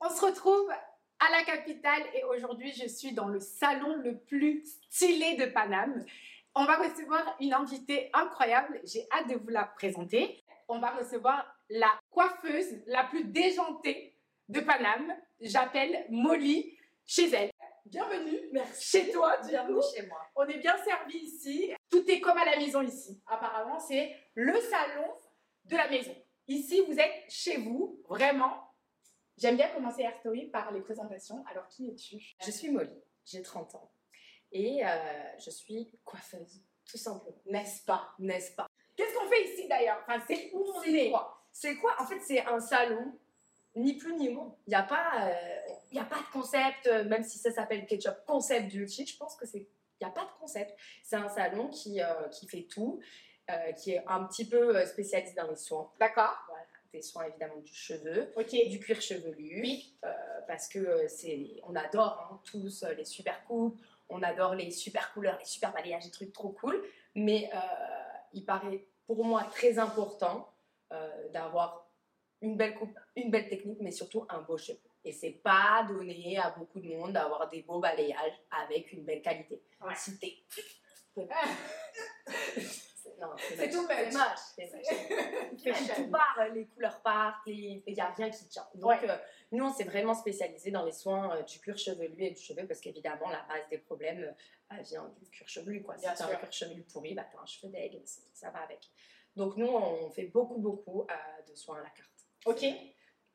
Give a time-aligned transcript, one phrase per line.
[0.00, 0.70] On se retrouve
[1.20, 6.04] à la capitale et aujourd'hui je suis dans le salon le plus stylé de Paname.
[6.54, 10.44] On va recevoir une invitée incroyable, j'ai hâte de vous la présenter.
[10.68, 14.16] On va recevoir la coiffeuse la plus déjantée
[14.48, 15.14] de Paname.
[15.40, 16.76] J'appelle Molly
[17.06, 17.50] chez elle.
[17.84, 18.98] Bienvenue Merci.
[18.98, 19.86] chez toi, du Bienvenue coup.
[19.94, 20.18] chez moi.
[20.36, 21.72] On est bien servi ici.
[21.90, 23.20] Tout est comme à la maison ici.
[23.26, 25.06] Apparemment, c'est le salon
[25.66, 26.14] de la maison.
[26.48, 28.70] Ici, vous êtes chez vous, vraiment.
[29.36, 31.44] J'aime bien commencer Air Story par les présentations.
[31.50, 32.34] Alors, qui es-tu?
[32.44, 33.90] Je suis Molly, j'ai 30 ans
[34.52, 34.88] et euh,
[35.44, 37.36] je suis coiffeuse, tout simplement.
[37.46, 38.14] N'est-ce pas?
[38.18, 38.66] N'est-ce pas?
[38.96, 39.98] Qu'est-ce qu'on fait ici d'ailleurs?
[40.06, 41.10] Enfin, c'est où on est?
[41.10, 41.44] quoi?
[41.52, 41.96] C'est quoi?
[42.00, 43.18] En fait, c'est un salon,
[43.74, 44.56] ni plus ni moins.
[44.66, 45.60] Il n'y a, pas, euh,
[45.94, 49.16] il y a pas de concept, euh, même si ça s'appelle Ketchup Concept Beauty, je
[49.16, 49.68] pense que c'est.
[50.00, 50.74] Il n'y a pas de concept.
[51.04, 53.00] C'est un salon qui, euh, qui fait tout,
[53.48, 55.88] euh, qui est un petit peu spécialisé dans les soins.
[56.00, 56.36] D'accord.
[56.48, 58.32] Voilà, des soins évidemment du cheveu.
[58.36, 58.50] Ok.
[58.68, 59.60] du cuir chevelu.
[59.62, 59.96] Oui.
[60.04, 60.12] euh,
[60.46, 65.38] parce que c'est, on adore hein, tous les super coupes, on adore les super couleurs,
[65.38, 66.82] les super balayages, des trucs trop cool.
[67.14, 67.58] Mais euh,
[68.32, 70.52] il paraît pour moi très important
[70.92, 71.88] euh, d'avoir
[72.40, 74.78] une belle coupe, une belle technique, mais surtout un beau cheveu.
[75.04, 79.20] Et c'est pas donné à beaucoup de monde d'avoir des beaux balayages avec une belle
[79.22, 79.62] qualité.
[79.80, 79.94] Ouais.
[79.94, 80.38] Si t'es.
[82.96, 84.38] C'est- tout moche.
[84.56, 85.94] c'est moche.
[85.96, 88.66] Tout part, les couleurs partent, il n'y a rien qui tient.
[88.74, 89.10] Donc, Ouais.
[89.10, 89.16] euh,
[89.52, 92.66] nous, on s'est vraiment spécialisé dans les soins euh, du cuir chevelu et du cheveu
[92.66, 94.34] parce qu'évidemment, la base des problèmes
[94.72, 95.82] euh, vient du cuir chevelu.
[95.82, 95.96] Quoi.
[95.98, 96.26] Si t'as sûr.
[96.26, 98.90] un cuir chevelu pourri, bah, t'as un cheveu d'aigle, ça va avec.
[99.36, 101.06] Donc, nous, on fait beaucoup, beaucoup
[101.48, 102.10] de soins à la carte.
[102.46, 102.64] Ok.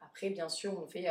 [0.01, 1.07] Après, bien sûr, on fait,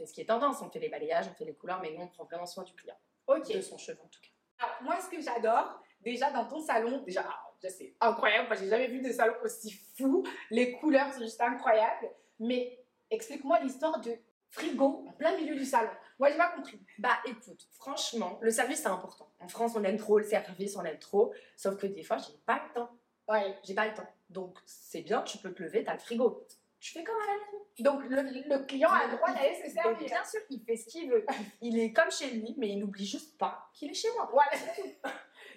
[0.00, 2.02] fait ce qui est tendance, on fait les balayages, on fait les couleurs, mais nous,
[2.02, 3.52] on prend vraiment soin du client, Ok.
[3.54, 4.28] de son cheveu en tout cas.
[4.64, 7.24] Alors, moi, ce que j'adore, déjà dans ton salon, déjà,
[7.68, 8.48] c'est incroyable.
[8.48, 10.24] Moi, j'ai jamais vu de salon aussi fou.
[10.50, 12.10] Les couleurs sont juste incroyables.
[12.38, 12.78] Mais
[13.10, 14.12] explique-moi l'histoire de
[14.48, 15.90] frigo en plein milieu du salon.
[16.18, 16.80] Moi, j'ai pas compris.
[16.98, 19.30] Bah écoute, franchement, le service c'est important.
[19.40, 21.32] En France, on aime trop le service, on aime trop.
[21.56, 22.90] Sauf que des fois, j'ai pas le temps.
[23.28, 23.56] Ouais.
[23.64, 24.08] J'ai pas le temps.
[24.30, 26.46] Donc c'est bien, tu peux te lever, t'as le frigo.
[26.80, 27.64] Tu fais comme à la maison.
[27.80, 29.98] Donc, le, le client a le droit d'aller se servir.
[29.98, 31.26] bien sûr, il fait ce qu'il veut.
[31.60, 34.28] Il est comme chez lui, mais il n'oublie juste pas qu'il est chez moi.
[34.32, 35.10] Voilà, c'est tout.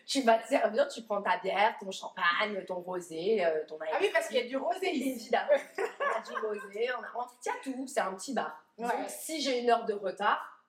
[0.05, 3.97] Tu vas te servir, tu prends ta bière, ton champagne, ton rosé, euh, ton Ah
[4.01, 5.11] oui, parce qu'il y a du rosé ici.
[5.11, 5.49] Évidemment.
[5.77, 7.23] On a du rosé, on a.
[7.23, 8.61] En fait, il y a tout, c'est un petit bar.
[8.77, 8.87] Ouais.
[8.87, 10.65] Donc, si j'ai une heure de retard,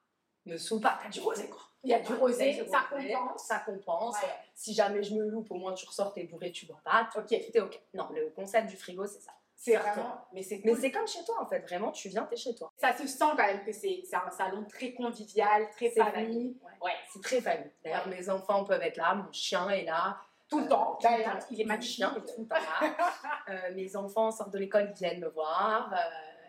[0.46, 1.62] ne saoule pas, t'as du rosé quoi.
[1.82, 3.44] Il y a du rosé, ça compense.
[3.44, 4.22] Ça compense.
[4.22, 4.28] Ouais.
[4.54, 7.08] Si jamais je me loupe, au moins tu ressors, t'es bourré, tu bois pas.
[7.16, 7.26] Ok.
[7.26, 7.80] tout est ok.
[7.92, 9.32] Non, le concept du frigo, c'est ça.
[9.56, 10.26] C'est vraiment.
[10.32, 10.92] Mais c'est cool.
[10.92, 12.72] comme chez toi en fait, vraiment, tu viens, t'es chez toi.
[12.76, 16.56] Ça se sent quand même que c'est un salon très convivial, très famille.
[16.62, 16.70] Ouais.
[16.82, 16.92] Ouais.
[17.12, 17.70] C'est très famille.
[17.82, 20.18] D'ailleurs, mes enfants peuvent être là, mon chien est là.
[20.48, 20.98] Tout le temps.
[21.02, 21.46] D'ailleurs, temps.
[21.50, 21.96] il est magnifique.
[21.96, 22.96] chien est tout le temps là.
[23.50, 25.92] Euh, mes enfants sortent de l'école, ils viennent me voir.
[25.92, 25.96] euh,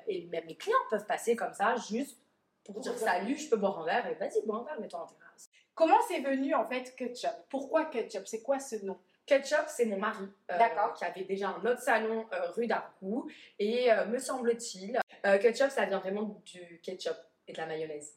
[0.08, 2.18] et même les clients peuvent passer comme ça, juste
[2.64, 4.08] pour dire salut, je peux boire un verre.
[4.08, 5.50] Et vas-y, bois un verre, mets-toi en terrasse.
[5.74, 7.32] Comment c'est venu en fait Ketchup?
[7.50, 8.26] Pourquoi Ketchup?
[8.28, 8.98] C'est quoi ce nom?
[9.26, 10.58] Ketchup, c'est mon mari, euh,
[10.96, 13.28] qui avait déjà un autre salon euh, rue d'Arcou.
[13.58, 18.14] Et euh, me semble-t-il, euh, ketchup, ça vient vraiment du ketchup et de la mayonnaise.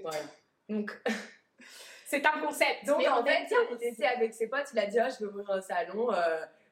[0.00, 0.18] Voilà.
[0.68, 0.96] Donc,
[2.06, 2.84] C'est un concept.
[2.86, 3.48] donc mais en fait,
[3.80, 6.10] il était avec ses potes, il a dit ah, je veux ouvrir un salon.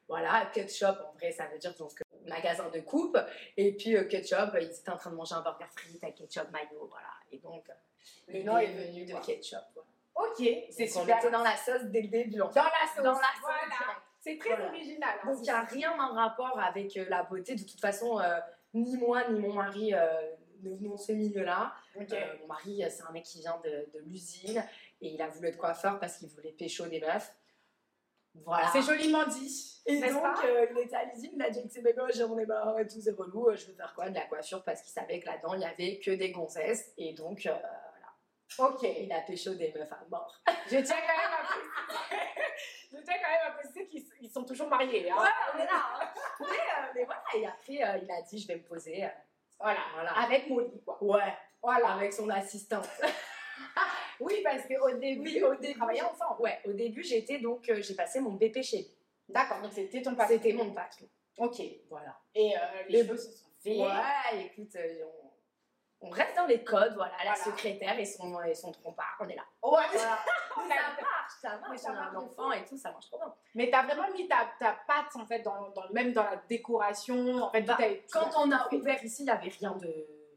[0.07, 1.91] voilà, ketchup, en vrai, ça veut dire donc
[2.27, 3.17] magasin de coupe.
[3.57, 6.87] Et puis ketchup, ils étaient en train de manger un burger frites avec ketchup, mayo,
[6.89, 7.07] voilà.
[7.31, 7.65] Et donc,
[8.27, 9.21] Le nom est venu de quoi.
[9.21, 9.59] ketchup.
[9.73, 9.90] Voilà.
[10.15, 11.17] Ok, c'est Donc, on super.
[11.17, 12.37] était dans la sauce dès le début.
[12.37, 12.53] Dans la
[12.93, 13.03] sauce.
[13.03, 13.97] Dans la sauce, Voilà.
[14.19, 14.67] C'est très Voilà.
[14.67, 15.09] original.
[15.23, 15.27] hein.
[15.27, 17.55] Donc il n'y a rien en rapport avec euh, la beauté.
[17.55, 18.39] De toute façon, euh,
[18.73, 21.73] ni moi ni mon mari euh, ne venons de ce milieu-là.
[21.97, 22.03] Euh,
[22.41, 24.63] mon mari, c'est un mec qui vient de, de l'usine
[25.01, 27.33] et il a voulu être coiffeur parce qu'il voulait pécho des meufs.
[28.45, 28.69] Voilà.
[28.71, 29.81] C'est joliment dit.
[29.87, 32.87] Et donc, euh, il était à l'usine, il a dit bébés, j'en ai marre et
[32.87, 35.55] tout, c'est relou, je veux faire quoi De la coiffure parce qu'il savait que là-dedans,
[35.55, 36.93] il y avait que des gonzesses.
[36.97, 37.55] Et donc, euh,
[38.59, 38.83] Ok.
[38.83, 40.41] il a pécho des meufs à mort.
[40.67, 42.21] Je tiens quand même à préciser,
[42.91, 45.09] je tiens quand même à préciser qu'ils ils sont toujours mariés.
[45.09, 45.15] Hein.
[45.21, 45.83] Ouais, on est là.
[45.95, 46.09] hein.
[46.41, 49.03] mais, euh, mais voilà, et après, euh, il a dit, je vais me poser.
[49.05, 49.07] euh,
[49.59, 49.79] Voilà.
[49.93, 50.11] voilà.
[50.19, 50.97] Avec Molly, quoi.
[51.03, 51.93] Ouais, Voilà.
[51.93, 52.87] avec son assistante.
[54.19, 55.73] Oui, parce qu'au début, Oui, au début.
[55.79, 56.41] travaillez ensemble.
[56.41, 58.97] Ouais, au début, j'étais donc, euh, j'ai passé mon BP chez lui.
[59.29, 60.35] D'accord, donc c'était ton patron.
[60.35, 61.07] C'était mon patron.
[61.37, 61.59] Ok.
[61.89, 62.19] Voilà.
[62.35, 63.77] Et euh, les Le- cheveux se sont faits.
[63.77, 65.20] Ouais, écoute, euh, on,
[66.01, 69.35] on reste dans les codes, voilà, la secrétaire et son, et son trompard, on est
[69.35, 69.43] là.
[69.63, 69.79] Ouais.
[70.55, 70.75] Voilà.
[70.95, 73.17] Ça marche, ça marche, ça on a un marche enfant et tout, ça marche trop
[73.17, 73.33] bien.
[73.55, 77.43] Mais t'as vraiment mis ta, ta patte en fait dans, dans- même dans la décoration.
[77.43, 77.77] En fait, Bah,
[78.11, 79.87] Quand on a ouvert ici, il n'y avait rien de...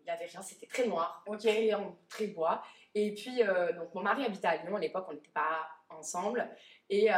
[0.02, 1.38] Il y avait rien, c'était très noir, Ok.
[1.40, 2.62] très, en- très bois.
[2.94, 6.48] Et puis, euh, donc mon mari habitait à Lyon, à l'époque, on n'était pas ensemble.
[6.90, 7.16] Et, euh,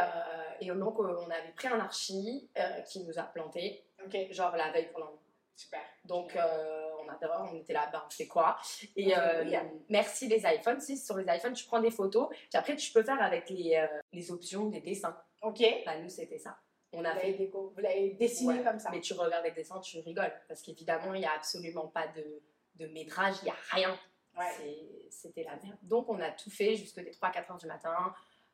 [0.61, 4.55] et donc, euh, on avait pris un archi euh, qui nous a planté, Ok, genre
[4.55, 5.13] la veille pour l'an.
[5.57, 5.81] Super.
[6.05, 8.57] Donc, euh, on adore, on était là, ben, on fait quoi
[8.95, 9.43] Et euh,
[9.89, 10.79] merci les iPhones.
[10.79, 13.75] Si sur les iPhones, tu prends des photos, puis après, tu peux faire avec les,
[13.75, 15.17] euh, les options des dessins.
[15.41, 15.61] Ok.
[15.85, 16.57] Bah, nous, c'était ça.
[16.93, 17.45] On Vous a l'avez fait.
[17.45, 18.89] déco- vous l'avez dessiné Ouais, comme ça.
[18.91, 20.33] Mais tu regardes les dessins, tu rigoles.
[20.47, 22.41] Parce qu'évidemment, il n'y a absolument pas de,
[22.75, 23.99] de métrage, il n'y a rien.
[24.37, 25.05] Ouais.
[25.09, 25.77] C'était la merde.
[25.81, 28.13] Donc, on a tout fait jusqu'à 3-4 heures du matin,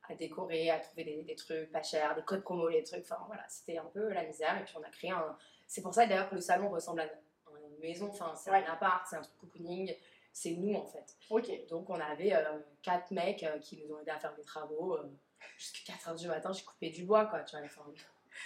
[0.10, 3.04] à décorer, à trouver des, des trucs pas chers, des codes promo, les trucs.
[3.04, 4.60] Enfin, voilà, c'était un peu la misère.
[4.60, 5.38] Et puis, on a créé un.
[5.74, 8.08] C'est pour ça d'ailleurs que le salon ressemble à une maison.
[8.12, 8.64] Enfin, c'est Ouais.
[8.64, 9.92] un appart, c'est un truc cocooning.
[10.32, 11.18] C'est nous, en fait.
[11.32, 11.50] Ok.
[11.68, 14.94] Donc, on avait euh, quatre mecs euh, qui nous ont aidés à faire des travaux.
[14.98, 15.12] euh,
[15.58, 17.40] jusqu'à 4 heures du matin, j'ai coupé du bois, quoi.
[17.40, 17.86] Tu vois, enfin,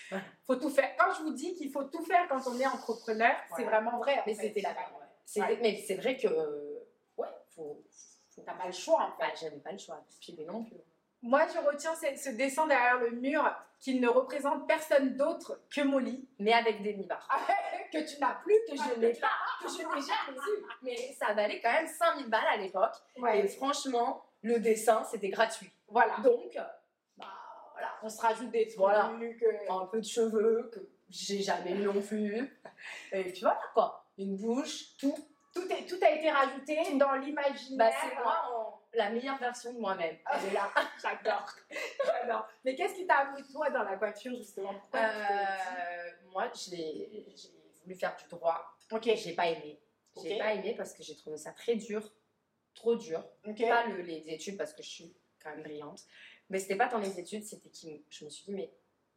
[0.46, 0.96] Faut tout faire.
[0.98, 4.24] Quand je vous dis qu'il faut tout faire quand on est entrepreneur, c'est vraiment vrai.
[4.26, 5.58] mais c'était la ouais.
[5.62, 6.28] Mais c'est vrai que.
[7.18, 7.84] ouais, faut.
[8.30, 9.28] faut- T'as pas le choix en fait.
[9.28, 10.02] Bah, j'avais pas le choix.
[10.22, 10.78] Puis, mais non plus.
[11.28, 13.44] Moi, je retiens ce, ce dessin derrière le mur
[13.82, 17.28] qu'il ne représente personne d'autre que Molly, Mais avec des mi-bars.
[17.92, 19.28] que tu n'as plus, que je n'ai pas,
[19.62, 20.66] que je n'ai jamais eu.
[20.84, 22.96] Mais ça valait quand même 5000 balles à l'époque.
[23.34, 25.70] Et franchement, le dessin, c'était gratuit.
[25.90, 26.16] Voilà.
[26.24, 26.58] Donc,
[27.18, 27.26] bah
[27.74, 28.78] voilà, On se rajoute des trucs.
[28.78, 29.12] Voilà.
[29.70, 30.80] un peu de cheveux que
[31.10, 32.58] j'ai jamais eu non plus.
[33.12, 35.16] Et puis voilà quoi, une bouche, tout.
[35.54, 37.90] Tout, est, tout a été rajouté dans l'imaginaire.
[37.90, 38.57] Bah, c'est moi en
[38.98, 40.18] la meilleure version de moi-même.
[40.34, 40.72] Elle est là.
[41.02, 41.50] J'adore.
[42.06, 42.48] J'adore.
[42.66, 44.74] Mais qu'est-ce qui t'a amené toi dans la coiffure justement?
[44.74, 47.26] Pourquoi Euh, moi, j'ai
[47.84, 48.66] voulu faire du droit.
[48.92, 49.10] Ok.
[49.16, 49.80] J'ai pas aimé.
[50.22, 52.12] J'ai pas aimé parce que j'ai trouvé ça très dur,
[52.74, 53.24] trop dur.
[53.46, 53.60] Ok.
[53.68, 56.02] pas le- les études parce que je suis quand même brillante,
[56.50, 57.78] mais c'était pas tant les études, c'était que
[58.10, 58.74] je me suis dit, mais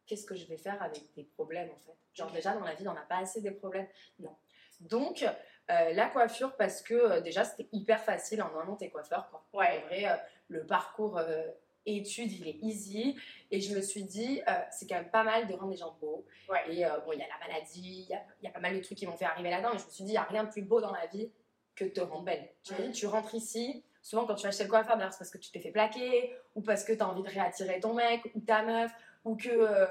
[0.06, 1.97] qu'est-ce que je vais faire avec des problèmes en fait?
[2.12, 3.88] Genre, déjà dans la vie, on n'a pas assez des problèmes.
[4.19, 4.37] Non.
[4.81, 5.23] Donc,
[5.71, 9.29] euh, la coiffure, parce que euh, déjà, c'était hyper facile en un an, t'es coiffeur
[9.31, 9.44] quoi.
[9.53, 9.82] Ouais.
[9.85, 10.17] En vrai, euh,
[10.49, 11.21] le parcours
[11.87, 13.17] études, il est easy.
[13.50, 14.41] Et je me suis dit,
[14.71, 16.25] c'est quand même pas mal de rendre les gens beaux.
[16.49, 16.61] Ouais.
[16.69, 18.99] Et bon, il y a la maladie, il y y a pas mal de trucs
[18.99, 19.71] qui m'ont fait arriver là-dedans.
[19.73, 21.31] Mais je me suis dit, il n'y a rien de plus beau dans la vie
[21.76, 22.49] que de te rendre belle.
[22.65, 22.81] Tu Mhm.
[22.83, 25.38] vois, tu rentres ici, souvent quand tu vas chez le coiffeur, d'ailleurs, c'est parce que
[25.38, 28.41] tu t'es fait plaquer, ou parce que tu as envie de réattirer ton mec, ou
[28.41, 28.91] ta meuf,
[29.25, 29.87] ou que,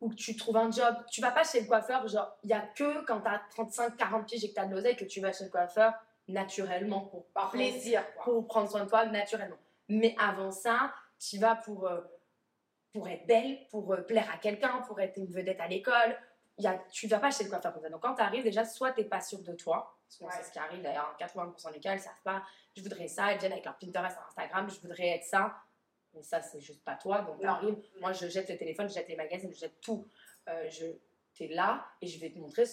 [0.00, 0.94] ou que tu trouves un job.
[1.10, 3.96] Tu vas pas chez le coiffeur, genre, il y a que quand tu as 35,
[3.96, 5.92] 40 piges et que tu as de l'oseille que tu vas chez le coiffeur
[6.28, 8.02] naturellement pour Par plaisir.
[8.14, 8.24] Quoi.
[8.24, 9.56] pour prendre soin de toi naturellement.
[9.88, 12.00] Mais avant ça, tu vas pour, euh,
[12.92, 16.16] pour être belle, pour euh, plaire à quelqu'un, pour être une vedette à l'école.
[16.58, 17.88] Y a, tu vas pas chez le coiffeur comme ça.
[17.88, 20.38] Donc quand tu arrives, déjà, soit tu n'es pas sûr de toi, parce Ouais.
[20.42, 22.42] c'est ce qui arrive d'ailleurs, 80% des cas, ne savent pas,
[22.76, 25.54] je voudrais ça, elles viennent avec leur Pinterest, leur Instagram, je voudrais être ça.
[26.14, 27.22] Mais ça, c'est juste pas toi.
[27.22, 30.06] Donc t'arrives, moi je jette le téléphone, je jette les magazines, je jette tout.
[30.48, 30.86] Euh, je,
[31.34, 32.64] tu es là et je vais te montrer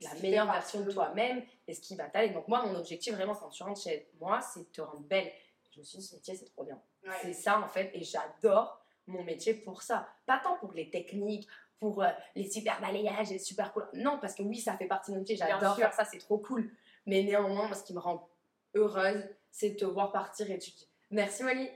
[0.00, 2.30] la meilleure version de toi-même et ce qui va t'aller.
[2.30, 5.30] Donc moi, mon objectif vraiment quand tu rentres chez moi, c'est de te rendre belle.
[5.72, 6.80] Je me suis dit, ce métier, c'est trop bien.
[7.04, 7.12] Ouais.
[7.22, 10.08] C'est ça en fait, et j'adore mon métier pour ça.
[10.26, 11.48] Pas tant pour les techniques,
[11.78, 13.90] pour euh, les super balayages, les super couleurs.
[13.92, 16.38] Non, parce que oui, ça fait partie de mon métier, j'adore faire ça, c'est trop
[16.38, 16.70] cool.
[17.06, 18.28] Mais néanmoins, moi, ce qui me rend
[18.74, 21.70] heureuse, c'est de te voir partir et tu te dis merci Molly,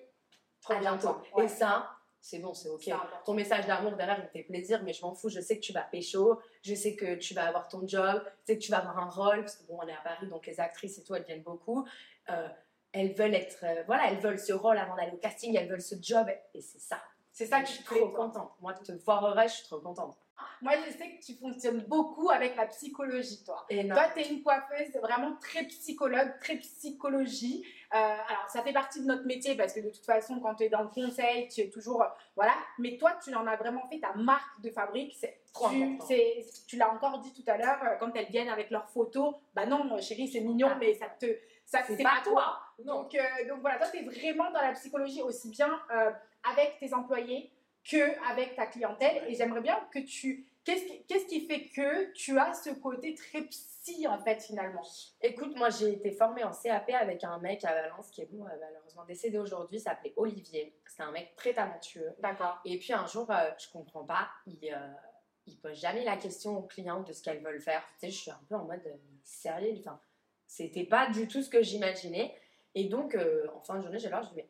[0.61, 1.17] Trop à bientôt.
[1.35, 1.45] Ouais.
[1.45, 1.91] Et ça,
[2.21, 2.91] c'est bon, c'est ok.
[3.25, 5.29] Ton message d'amour derrière, il me fait plaisir, mais je m'en fous.
[5.29, 8.47] Je sais que tu vas pécho, je sais que tu vas avoir ton job, je
[8.47, 10.47] sais que tu vas avoir un rôle, parce que bon, on est à Paris, donc
[10.47, 11.87] les actrices et tout, elles viennent beaucoup.
[12.31, 12.49] Euh,
[12.93, 15.83] elles veulent être, euh, voilà, elles veulent ce rôle avant d'aller au casting, elles veulent
[15.83, 17.01] ce job, et c'est ça.
[17.33, 18.51] C'est ça je que je suis trop contente.
[18.61, 20.17] Moi, de te voir heureuse, je suis trop contente.
[20.61, 23.65] Moi, je sais que tu fonctionnes beaucoup avec la psychologie, toi.
[23.69, 27.65] Toi, tu es une coiffeuse vraiment très psychologue, très psychologie.
[27.95, 30.65] Euh, alors, ça fait partie de notre métier parce que de toute façon, quand tu
[30.65, 32.03] es dans le conseil, tu es toujours.
[32.03, 32.53] euh, voilà.
[32.79, 35.17] Mais toi, tu en as vraiment fait ta marque de fabrique.
[35.19, 36.07] c'est trop Tu, important.
[36.07, 39.35] c'est- tu l'as encore dit tout à l'heure, euh, quand elles viennent avec leurs photos,
[39.55, 40.77] bah non, chérie, c'est mignon, Ah.
[40.81, 41.27] mais ça te.
[41.65, 42.61] Ça, C'est c'est pas pas toi.
[42.85, 43.03] Non.
[43.03, 46.11] Donc, euh, donc voilà, toi, tu es vraiment dans la psychologie aussi bien euh,
[46.51, 47.51] avec tes employés
[47.91, 49.25] que avec ta clientèle.
[49.29, 50.47] Et j'aimerais bien que tu.
[50.65, 54.87] Qu'est-ce qui, qu'est-ce qui fait que tu as ce côté très psy, en fait, finalement?
[55.23, 58.45] Écoute, moi j'ai été formée en CAP avec un mec à Valence qui est bon,
[58.45, 60.75] euh, malheureusement décédé aujourd'hui, il s'appelait Olivier.
[60.87, 62.13] C'était un mec très talentueux.
[62.19, 62.61] D'accord.
[62.67, 64.93] Et puis un jour, euh, je comprends pas, il, euh,
[65.49, 67.83] il pose jamais la question aux clients de ce qu'elles veulent faire.
[67.95, 69.99] Tu sais, je suis un peu en mode euh, sérieux, enfin,
[70.47, 72.35] c'était pas du tout ce que j'imaginais.
[72.75, 74.49] Et donc, euh, en fin de journée, j'ai l'air, je lui dis, mais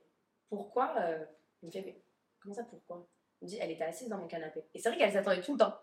[0.49, 1.25] pourquoi euh,
[1.63, 2.03] Il me fait, mais
[2.41, 3.07] comment ça, pourquoi?
[3.43, 4.65] Me dit, elle était assise dans mon canapé.
[4.75, 5.75] Et c'est vrai qu'elle s'attendait tout le temps.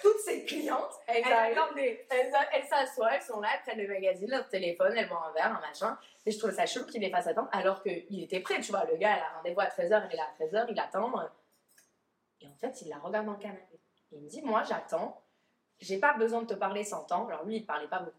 [0.00, 4.48] Toutes ses clientes, elles, elles, elles s'assoient, elles sont là, elles prennent le magazine, leur
[4.48, 5.98] téléphone, elles boivent un verre, un machin.
[6.24, 8.84] Et je trouve ça chelou qu'il les fasse attendre alors qu'il était prêt, tu vois.
[8.86, 11.12] Le gars, il a rendez-vous à 13h, il est là à 13h, il attend.
[12.40, 13.78] Et en fait, il la regarde dans le canapé.
[14.12, 15.22] Et il me dit, moi, j'attends.
[15.80, 17.26] J'ai pas besoin de te parler sans temps.
[17.26, 18.16] Alors lui, il parlait pas beaucoup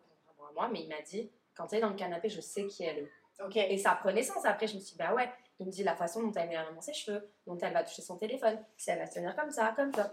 [0.47, 2.83] à moi, mais il m'a dit, quand elle est dans le canapé, je sais qui
[2.83, 3.11] elle est.
[3.43, 3.55] Ok.
[3.55, 4.45] Et ça prenait sens.
[4.45, 5.29] Après, je me suis dit, bah ouais.
[5.59, 7.73] Il me dit la façon dont elle met la main dans ses cheveux, dont elle
[7.73, 10.11] va toucher son téléphone, si elle va se tenir comme ça, comme ça,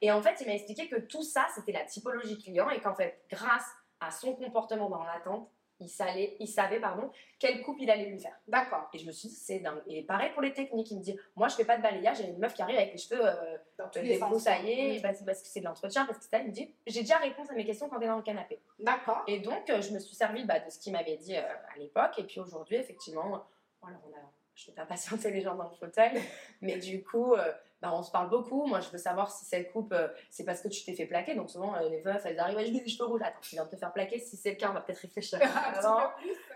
[0.00, 2.94] Et en fait, il m'a expliqué que tout ça, c'était la typologie client et qu'en
[2.94, 3.66] fait, grâce
[4.00, 5.48] à son comportement dans l'attente,
[5.80, 8.38] il, savait, il savait pardon, quelle coupe il allait lui faire.
[8.48, 8.88] D'accord.
[8.92, 9.82] Et je me suis dit, c'est dingue.
[9.86, 12.28] Et pareil pour les techniques, il me dit, moi je fais pas de balayage, j'ai
[12.28, 13.58] une meuf qui arrive avec les cheveux euh,
[13.94, 17.18] débroussaillés, parce, parce que c'est de l'entretien, parce que ça, il me dit, j'ai déjà
[17.18, 18.58] réponse à mes questions quand tu es dans le canapé.
[18.78, 19.22] D'accord.
[19.26, 21.78] Et donc, euh, je me suis servi bah, de ce qu'il m'avait dit euh, à
[21.78, 23.44] l'époque, et puis aujourd'hui, effectivement,
[23.82, 24.20] voilà, on a,
[24.56, 26.20] je ne vais pas patienter les gens dans le fauteuil,
[26.60, 28.64] mais du coup, euh, bah, on se parle beaucoup.
[28.66, 31.34] Moi, je veux savoir si cette coupe, euh, c'est parce que tu t'es fait plaquer.
[31.34, 33.20] Donc, souvent, euh, les veufs, elles arrivent, je des cheveux rouges.
[33.22, 34.18] Attends, tu viens de te faire plaquer.
[34.18, 35.38] Si c'est le cas, on va peut-être réfléchir
[35.74, 36.10] avant.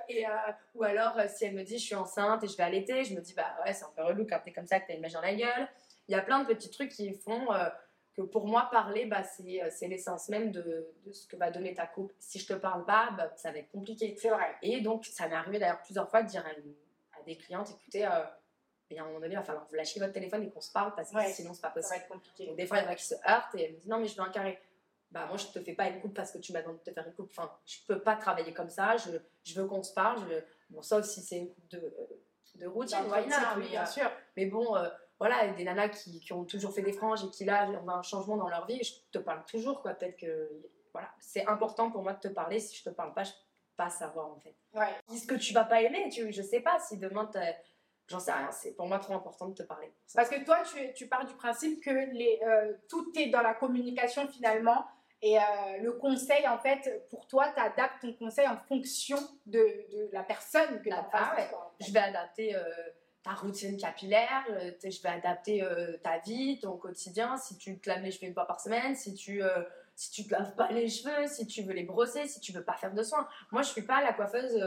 [0.09, 0.31] Et, euh,
[0.75, 3.21] ou alors, si elle me dit, je suis enceinte et je vais allaiter, je me
[3.21, 5.13] dis, bah ouais, c'est un peu relou quand t'es comme ça, que t'as une mèche
[5.13, 5.69] dans la gueule.
[6.09, 7.49] Il y a plein de petits trucs qui font
[8.17, 11.87] que pour moi, parler, bah, c'est l'essence même de, de, ce que va donner ta
[11.87, 12.13] coupe.
[12.19, 14.17] Si je te parle pas, bah, ça va être compliqué.
[14.19, 14.57] C'est vrai.
[14.63, 16.51] Et donc, ça m'est arrivé d'ailleurs plusieurs fois de dire à,
[17.25, 18.09] des clientes, écoutez,
[18.91, 20.61] et à un moment donné, il va falloir que vous lâchiez votre téléphone et qu'on
[20.61, 21.89] se parle parce que sinon, c'est pas possible.
[21.89, 22.47] Ça va être compliqué.
[22.47, 23.99] Donc, des fois, il y en a qui se heurtent et elles me disent Non,
[23.99, 24.61] mais je veux un carré.
[25.13, 26.93] Bah, moi, je te fais pas une coupe parce que tu m'as demandé de te
[26.93, 27.31] faire une coupe.
[27.31, 28.97] Enfin, je peux pas travailler comme ça.
[28.97, 29.11] Je,
[29.45, 30.19] je veux qu'on se parle.
[30.29, 30.75] Je...
[30.75, 31.95] Bon, sauf si c'est une coupe de,
[32.57, 32.99] de routine,
[33.57, 34.11] oui, bien sûr.
[34.37, 37.45] Mais bon, euh, voilà, des nanas qui, qui, ont toujours fait des franges et qui
[37.45, 39.95] là, ont un changement dans leur vie, je te parle toujours, quoi.
[39.95, 40.49] Peut-être que.
[40.93, 42.59] Voilà, c'est important pour moi de te parler.
[42.59, 43.31] Si je te parle pas, je
[43.81, 44.55] pas savoir, en fait.
[44.75, 44.95] Ouais.
[45.11, 47.31] Est-ce que tu vas pas aimer tu, Je sais pas si demain,
[48.09, 49.91] J'en sais rien, c'est pour moi trop important de te parler.
[50.15, 53.55] Parce que toi, tu, tu pars du principe que les, euh, tout est dans la
[53.55, 54.85] communication finalement.
[55.23, 55.43] Et euh,
[55.81, 60.25] le conseil, en fait, pour toi, tu adaptes ton conseil en fonction de, de la
[60.25, 61.37] personne que tu as ah
[61.79, 62.63] Je vais adapter euh,
[63.23, 64.45] ta routine capillaire,
[64.83, 65.65] je vais adapter
[66.03, 67.37] ta vie, ton quotidien.
[67.37, 69.41] Si tu te laves les cheveux une fois par semaine, si tu
[70.01, 72.65] si tu te laves pas les cheveux, si tu veux les brosser, si tu veux
[72.65, 73.29] pas faire de soins.
[73.51, 74.59] Moi, je suis pas la coiffeuse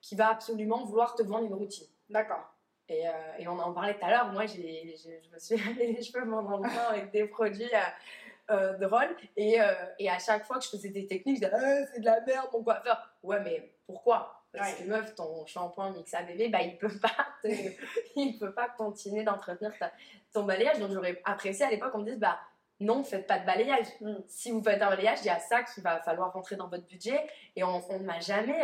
[0.00, 1.86] qui va absolument vouloir te vendre une routine.
[2.08, 2.44] D'accord.
[2.88, 6.02] Et, euh, et, on en parlait tout à l'heure, moi je me suis lavé les
[6.02, 9.16] cheveux pendant longtemps avec des produits euh, euh drôles.
[9.36, 12.00] Et, euh, et, à chaque fois que je faisais des techniques, je disais ah, c'est
[12.00, 13.14] de la merde mon coiffeur.
[13.22, 14.42] Ouais, mais pourquoi?
[14.52, 17.14] Parce que meuf, ton shampoing mix à bébé, bah, il peut pas,
[18.16, 19.72] il peut pas continuer d'entretenir
[20.32, 20.80] ton balayage.
[20.80, 22.40] Donc j'aurais apprécié à l'époque qu'on me dise bah
[22.80, 23.86] non, faites pas de balayage.
[24.00, 24.14] Mm.
[24.26, 26.86] Si vous faites un balayage, il y a ça qui va falloir rentrer dans votre
[26.86, 27.26] budget.
[27.56, 28.62] Et on ne m'a jamais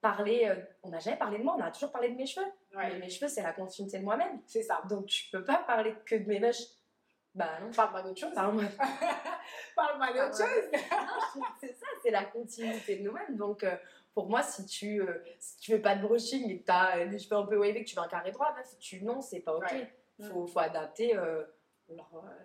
[0.00, 2.46] parlé, on n'a jamais parlé de moi, on a toujours parlé de mes cheveux.
[2.76, 4.40] Mais mes cheveux, c'est la continuité de moi-même.
[4.46, 4.82] C'est ça.
[4.88, 6.62] Donc, tu peux pas parler que de mes mèches.
[7.34, 7.72] Bah non.
[7.72, 8.34] Parle-moi d'autre chose.
[8.34, 8.64] Parle-moi
[9.76, 10.80] Parle d'autre chose.
[11.60, 13.36] c'est ça, c'est la continuité de nous-mêmes.
[13.36, 13.76] Donc, euh,
[14.14, 17.04] pour moi, si tu, euh, si tu veux pas de brushing et que tu as
[17.04, 19.40] les cheveux un peu wavy, que tu veux un carré droit, si tu, non, c'est
[19.40, 19.74] pas OK.
[20.20, 21.18] Il faut, faut, adapter
[21.90, 21.94] euh,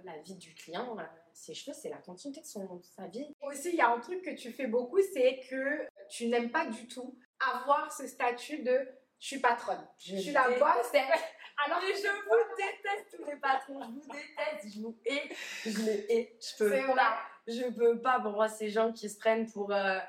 [0.04, 0.96] la vie du client.
[1.34, 3.34] ses cheveux, c'est la continuité de, son, sa vie.
[3.42, 6.66] Aussi, il y a un truc que tu fais beaucoup, c'est que tu n'aimes pas
[6.66, 8.88] du tout avoir ce statut de
[9.20, 9.86] je suis patronne.
[9.98, 10.92] Je, suis la boss.
[11.66, 15.30] Alors je vous déteste tous les patrons, je vous déteste, je vous hais,
[15.66, 16.38] je les hais.
[16.40, 17.20] Je peux pas.
[17.46, 18.20] Je peux pas.
[18.22, 20.00] Pour moi, ces gens qui se prennent pour euh,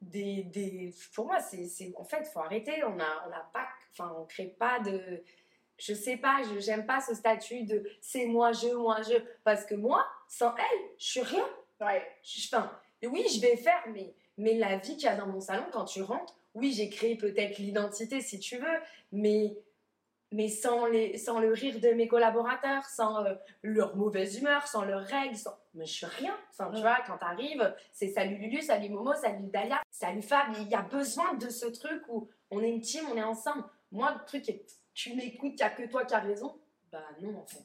[0.00, 2.82] des, des, Pour moi, c'est en fait, faut arrêter.
[2.84, 5.22] On a, on a pas, enfin, on crée pas de.
[5.78, 9.64] Je sais pas, je j'aime pas ce statut de c'est moi je, moi je, parce
[9.64, 11.46] que moi, sans elle, je suis rien.
[11.80, 12.06] Ouais.
[12.52, 12.70] enfin,
[13.02, 15.84] oui, je vais faire, mais mais la vie qu'il y a dans mon salon quand
[15.84, 18.78] tu rentres oui, j'ai créé peut-être l'identité si tu veux,
[19.12, 19.56] mais,
[20.32, 24.84] mais sans, les, sans le rire de mes collaborateurs, sans euh, leur mauvaise humeur, sans
[24.84, 25.58] leurs règles, sans...
[25.74, 26.36] mais je suis rien.
[26.50, 30.54] Enfin, tu vois, quand t'arrives, c'est salut Lulu, salut Momo, salut Dalia, salut Fab.
[30.60, 33.64] Il y a besoin de ce truc où on est une team, on est ensemble.
[33.90, 36.60] Moi, le truc est, tu m'écoutes, il n'y a que toi qui as raison.
[36.90, 37.62] Bah non, en fait.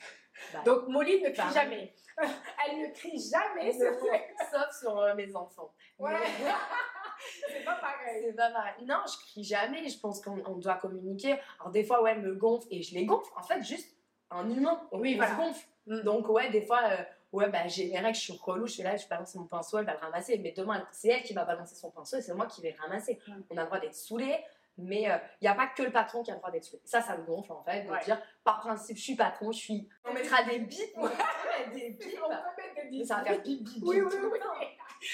[0.53, 1.93] Bah, Donc Molly ne crie jamais.
[2.17, 5.74] Elle ne crie jamais, sauf sur euh, mes enfants.
[5.98, 6.15] Ouais.
[7.48, 8.24] c'est pas pareil.
[8.25, 8.86] C'est pas pareil.
[8.86, 9.88] Non, je crie jamais.
[9.88, 11.39] Je pense qu'on doit communiquer.
[11.59, 13.31] Alors, des fois, ouais, elle me gonfle et je les gonfle.
[13.38, 13.95] En fait, juste
[14.31, 14.81] un humain.
[14.91, 15.67] Oui, on se gonfle.
[15.86, 16.01] Mm.
[16.01, 18.83] Donc, ouais, des fois, euh, ouais, bah, j'ai mes règles, je suis relou, je suis
[18.83, 20.38] là, je balance mon pinceau, elle va le ramasser.
[20.39, 22.81] Mais demain, c'est elle qui va balancer son pinceau et c'est moi qui vais le
[22.81, 23.19] ramasser.
[23.27, 23.33] Mm.
[23.51, 24.43] On a le droit d'être saoulé.
[24.81, 26.81] Mais il euh, n'y a pas que le patron qui a le droit d'être saoulé.
[26.86, 29.89] Ça, ça me gonfle en fait, de dire par principe, je suis patron, je suis.
[30.05, 32.19] On mettra des bips, mettre des bips.
[32.24, 33.07] On peut mettre des bips.
[33.07, 33.83] Ça va faire bip, bip.
[33.86, 34.39] Oui, oui, oui.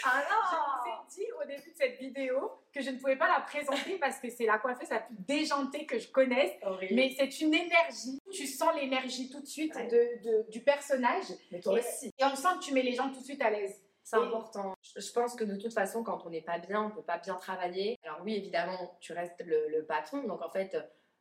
[0.04, 3.16] Ah non Je vous ai dit au début de cette vidéo que je ne pouvais
[3.16, 6.54] pas la présenter parce que c'est la coiffeuse la plus déjantée que je connaisse.
[6.92, 8.20] Mais c'est une énergie.
[8.32, 11.26] Tu sens l'énergie tout de suite de, du personnage.
[11.52, 12.12] Mais toi aussi.
[12.18, 13.85] Et on sent que tu mets les gens tout de suite à l'aise.
[14.06, 14.76] C'est important.
[14.84, 17.34] Je pense que de toute façon, quand on n'est pas bien, on peut pas bien
[17.36, 17.98] travailler.
[18.04, 20.22] Alors oui, évidemment, tu restes le, patron.
[20.28, 20.78] Donc en fait,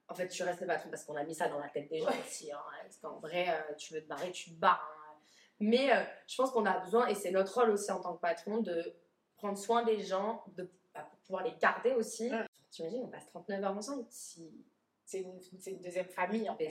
[0.09, 2.01] en fait, tu restes le patron parce qu'on a mis ça dans la tête des
[2.01, 2.53] gens aussi.
[2.53, 2.61] Hein.
[2.83, 4.87] Parce qu'en vrai, euh, tu veux te barrer, tu te barres.
[5.09, 5.15] Hein.
[5.61, 8.21] Mais euh, je pense qu'on a besoin, et c'est notre rôle aussi en tant que
[8.21, 8.95] patron, de
[9.39, 12.31] prendre soin des gens, de, bah, pouvoir les garder aussi.
[12.71, 14.05] Tu imagines, on passe 39 heures ensemble.
[14.11, 14.53] Si
[15.05, 16.71] c'est une, deuxième famille en fait.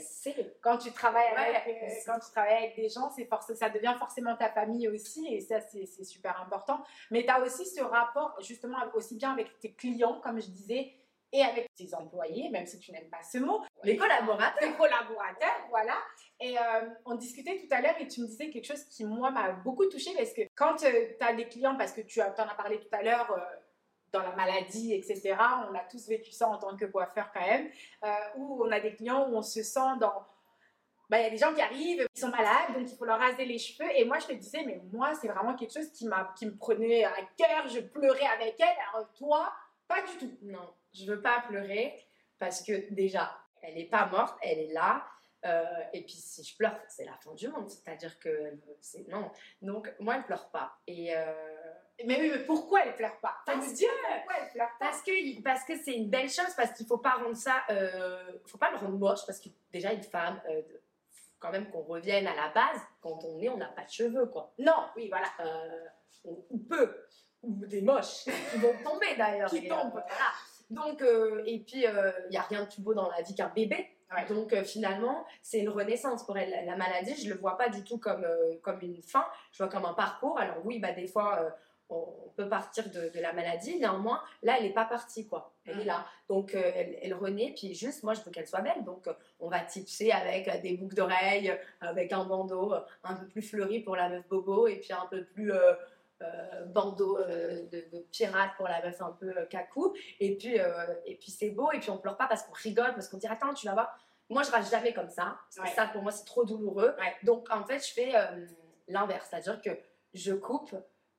[0.62, 3.96] Quand tu travailles Ouais, avec, euh, quand tu travailles avec des gens, c'est ça devient
[3.98, 6.84] forcément ta famille aussi, et ça c'est super important.
[7.12, 10.94] Mais tu as aussi ce rapport justement aussi bien avec tes clients, comme je disais,
[11.34, 14.60] et avec tes employés, même si tu n'aimes pas ce mot, Les collaborateurs.
[14.60, 15.96] tes collaborateurs, voilà.
[16.40, 19.32] Et euh, on discutait tout à l'heure et tu me disais quelque chose qui, moi,
[19.32, 22.56] m'a beaucoup touchée parce que quand tu as des clients, parce que tu en as
[22.56, 23.42] parlé tout à l'heure, euh,
[24.14, 25.36] dans la maladie, etc.,
[25.70, 27.70] on a tous vécu ça en tant que coiffeur quand même,
[28.04, 30.26] euh, où on a des clients où on se sent dans...
[31.10, 33.20] bah, Il y a des gens qui arrivent, ils sont malades, donc il faut leur
[33.20, 33.90] raser les cheveux.
[33.96, 37.04] Et moi, je te disais, mais moi, c'est vraiment quelque chose qui, qui me prenait
[37.04, 38.78] à cœur, je pleurais avec elle.
[38.94, 39.52] Alors toi,
[39.88, 40.38] pas du tout.
[40.44, 42.00] Non, je veux pas pleurer
[42.40, 45.06] parce que déjà, elle est pas morte, elle est là.
[45.46, 47.70] euh, et puis si je pleure, c'est la fin du monde.
[47.70, 49.30] C'est-à-dire que c'est non.
[49.62, 50.78] Donc moi, elle pleure pas.
[50.88, 51.53] Et euh,
[52.06, 53.36] Mais oui, mais pourquoi elle pleure pas?
[53.46, 54.86] Parce pourquoi elle pleure pas?
[54.88, 58.24] parce que parce que c'est une belle chose, parce qu'il faut pas rendre ça, euh,
[58.46, 60.62] faut pas le rendre moche, parce que déjà une femme, euh,
[61.40, 62.82] quand même qu'on revienne à la base.
[63.02, 64.52] Quand on est, on n'a pas de cheveux, quoi.
[64.58, 65.28] Non, oui, voilà.
[65.42, 65.86] euh,
[66.26, 66.96] ou, ou peu,
[67.44, 69.50] ou des moches qui vont tomber d'ailleurs.
[69.50, 69.98] Qui Et, tombent.
[69.98, 70.32] euh, voilà.
[70.70, 73.50] Donc, euh, et puis, il n'y a rien de plus beau dans la vie qu'un
[73.50, 73.88] bébé.
[74.16, 74.26] Ouais.
[74.28, 76.50] Donc, euh, finalement, c'est une renaissance pour elle.
[76.50, 79.26] La- La maladie, je ne le vois pas du tout comme, euh, comme une fin,
[79.52, 80.40] je vois comme un parcours.
[80.40, 81.50] Alors, oui, bah, des fois, euh,
[81.94, 83.78] on, peut partir de, de la maladie.
[83.78, 85.54] Néanmoins, là, elle n'est pas partie, quoi.
[85.68, 85.86] Elle est Mhm.
[85.86, 86.06] là.
[86.28, 87.54] Donc, euh, elle, elle renaît.
[87.56, 88.84] Puis, juste, moi, je veux qu'elle soit belle.
[88.84, 92.74] Donc, euh, on va tipser avec euh, des boucles d'oreilles, euh, avec un bandeau
[93.04, 95.52] un peu plus fleuri pour la meuf bobo, et puis un peu plus.
[96.68, 100.56] bandeau de, de pirate pour la meuf un peu cacou et puis
[101.06, 103.28] et puis c'est beau et puis on pleure pas parce qu'on rigole parce qu'on dit
[103.28, 105.76] attends tu vas voir moi je rase jamais comme ça parce que Ouais.
[105.76, 107.14] ça pour moi c'est trop douloureux Ouais.
[107.24, 108.14] donc en fait je fais
[108.88, 109.72] l'inverse c'est à dire que
[110.14, 110.74] je coupe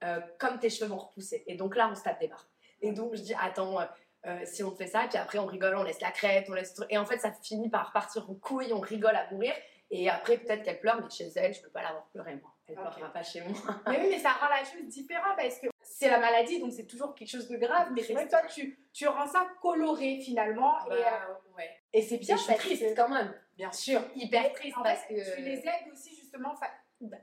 [0.05, 2.47] euh, comme tes cheveux vont repousser et donc là on se tape des barres
[2.83, 3.85] et donc je dis attends euh,
[4.27, 6.75] euh, si on fait ça, puis après on rigole, on laisse la crête, on laisse.
[6.89, 9.53] Et en fait, ça finit par partir en couille, on rigole à mourir.
[9.91, 12.51] Et après, peut-être qu'elle pleure, mais chez elle, je peux pas la voir pleurer, moi.
[12.67, 12.91] Elle Ok.
[12.95, 13.59] pleurera pas chez moi.
[13.87, 16.87] Mais oui, mais ça rend la chose différente parce que c'est la maladie, donc c'est
[16.87, 17.89] toujours quelque chose de grave.
[17.95, 20.75] Mais c'est vrai que toi, tu, tu rends ça coloré finalement.
[20.87, 21.71] et, euh, Bah, ouais.
[21.93, 23.35] et c'est bien je suis triste quand même.
[23.59, 24.01] Bien sûr.
[24.17, 25.35] Hyper triste En parce fait, que.
[25.37, 26.55] tu les aides aussi justement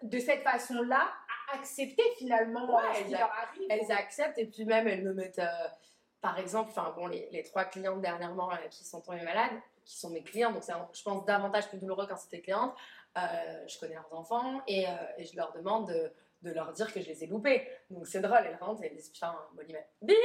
[0.03, 1.10] de cette façon-là
[1.53, 3.67] accepter finalement Ouais, ce qui elles leur arrive.
[3.69, 5.67] elles acceptent et puis même elles me mettent, euh,
[6.21, 9.51] par exemple, enfin bon, les, les trois clientes dernièrement euh, qui sont tombées malades,
[9.85, 12.73] qui sont mes clients, donc c'est je pense davantage plus douloureux quand c'était clientes,
[13.17, 13.21] euh,
[13.67, 16.11] je connais leurs enfants et, euh, et je leur demande de,
[16.43, 17.67] de leur dire que je les ai loupés.
[17.89, 20.15] Donc c'est drôle, elles rentrent et elles disent putain, Molly m'a bip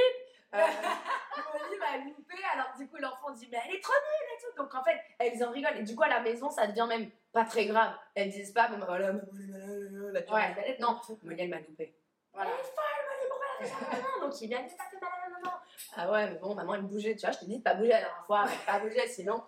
[0.54, 4.40] euh, Molly m'a loupé, alors du coup l'enfant dit mais elle est trop nulle et
[4.40, 6.86] tout, donc en fait elles en rigolent et du coup à la maison ça devient
[6.88, 7.94] même pas très grave.
[8.14, 10.76] Elles disent pas bon bah voilà, tu Ouais.
[10.80, 11.94] non, Molly elle m'a loupé.
[12.32, 12.50] Voilà.
[12.50, 15.10] Elle est folle, Molly, pourquoi elle a fait ça Donc il vient, ça fait mal
[15.12, 15.56] à la maman.
[15.96, 17.88] Ah ouais, mais bon, maman, elle bougeait, tu vois, je t'ai dit de pas bouger
[17.88, 19.42] la dernière fois, pas bouger, sinon.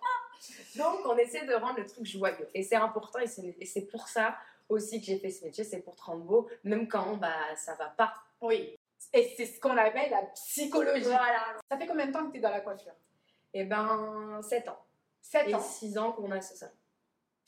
[0.75, 2.49] Donc on essaie de rendre le truc joyeux.
[2.53, 4.35] Et c'est important, et c'est et c'est pour ça
[4.69, 7.75] aussi que j'ai fait ce métier, c'est pour te rendre beau, même quand bah, ça
[7.75, 8.13] va pas.
[8.41, 8.78] Oui.
[9.13, 11.03] Et c'est ce qu'on appelle la psychologie.
[11.03, 11.55] Voilà.
[11.71, 12.93] Ça fait combien de temps que tu es dans la coiffure?
[13.53, 14.79] Et ben, 7 ans.
[15.21, 15.59] 7 Et ans?
[15.59, 16.71] 6 ans qu'on a ce ça.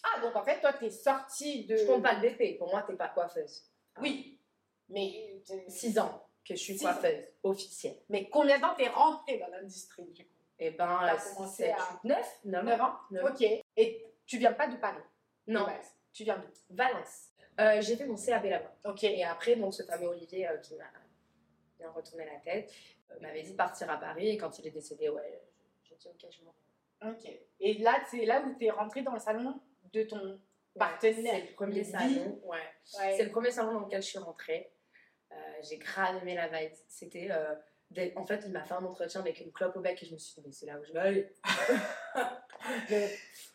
[0.03, 1.75] Ah, donc en fait, toi, tu es sortie de.
[1.77, 3.63] Je compte pas le BP, pour moi, t'es pas coiffeuse.
[4.01, 4.39] Oui.
[4.89, 6.93] Mais, 6 ans que je suis Six ans.
[6.93, 7.97] coiffeuse, officielle.
[8.09, 10.31] mais combien de temps t'es rentrée dans l'industrie du coup?
[10.57, 12.93] Et ben, T'as 6, commencé 7, à- 8, 9, 9 9 ans?
[13.11, 13.27] Neuf ans.
[13.29, 13.41] Ok.
[13.77, 15.01] Et tu viens pas de Paris?
[15.47, 15.95] Non, de base.
[16.13, 16.47] Tu viens d'où?
[16.75, 17.27] Valence.
[17.59, 18.73] Euh, j'ai fait mon CAB là-bas.
[18.85, 19.03] Ok.
[19.03, 20.85] Et après, donc, ce fameux Olivier euh, qui m'a
[21.81, 22.71] bien retourné la tête
[23.11, 24.29] euh, m'avait dit de partir à Paris.
[24.29, 25.41] Et quand il est décédé, ouais,
[25.83, 27.11] j'ai dit ok, je m'en vais.
[27.11, 27.39] Ok.
[27.59, 29.59] Et là, c'est là où tu es rentrée dans le salon
[29.91, 30.39] de ton
[30.77, 31.33] partenaire.
[31.35, 32.39] C'est le premier salon.
[32.43, 32.57] Ouais.
[32.99, 33.15] Ouais.
[33.17, 34.71] C'est le premier salon dans lequel je suis rentrée.
[35.31, 36.73] Euh, j'ai grave aimé la vibe.
[36.87, 37.29] C'était.
[37.31, 37.55] euh,
[38.15, 40.19] En fait, il m'a fait un entretien avec une clope au bec et je me
[40.19, 41.29] suis dit, mais c'est là où je vais aller.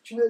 [0.03, 0.21] tu pas.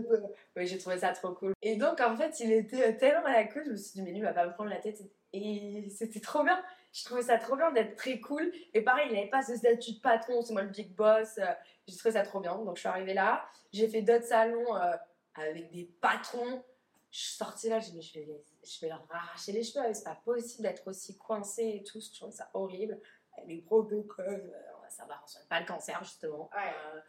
[0.55, 1.53] Oui, j'ai trouvé ça trop cool.
[1.61, 4.11] Et donc, en fait, il était tellement à la cool, je me suis dit, mais
[4.11, 5.01] lui, il va pas me prendre la tête.
[5.33, 6.61] Et c'était trop bien.
[6.97, 8.51] Je trouvais ça trop bien d'être très cool.
[8.73, 11.37] Et pareil, il n'avait pas ce statut de patron, c'est moi le big boss.
[11.37, 11.45] Euh,
[11.87, 12.55] J'ai trouvé ça trop bien.
[12.55, 13.45] Donc, je suis arrivée là.
[13.71, 14.95] J'ai fait d'autres salons euh,
[15.35, 16.63] avec des patrons.
[17.11, 19.85] Je suis sortie là, j'ai dit, je vais, je vais leur arracher les cheveux.
[19.93, 21.99] C'est pas possible d'être aussi coincée et tout.
[22.01, 22.99] Je trouve ça horrible.
[23.45, 24.51] Les protocoles,
[24.89, 26.49] ça va, on soigne pas le cancer, justement.
[26.55, 26.71] Ouais.
[26.95, 26.99] Euh,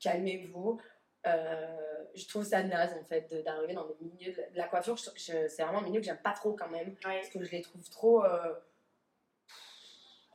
[0.00, 0.80] Calmez-vous.
[1.26, 1.76] Euh,
[2.14, 4.96] je trouve ça naze en fait d'arriver dans des milieux de de la coiffure.
[4.96, 7.20] Je- je- c'est vraiment un milieu que j'aime pas trop quand même Ouais.
[7.20, 8.24] parce que je les trouve trop.
[8.24, 8.54] euh,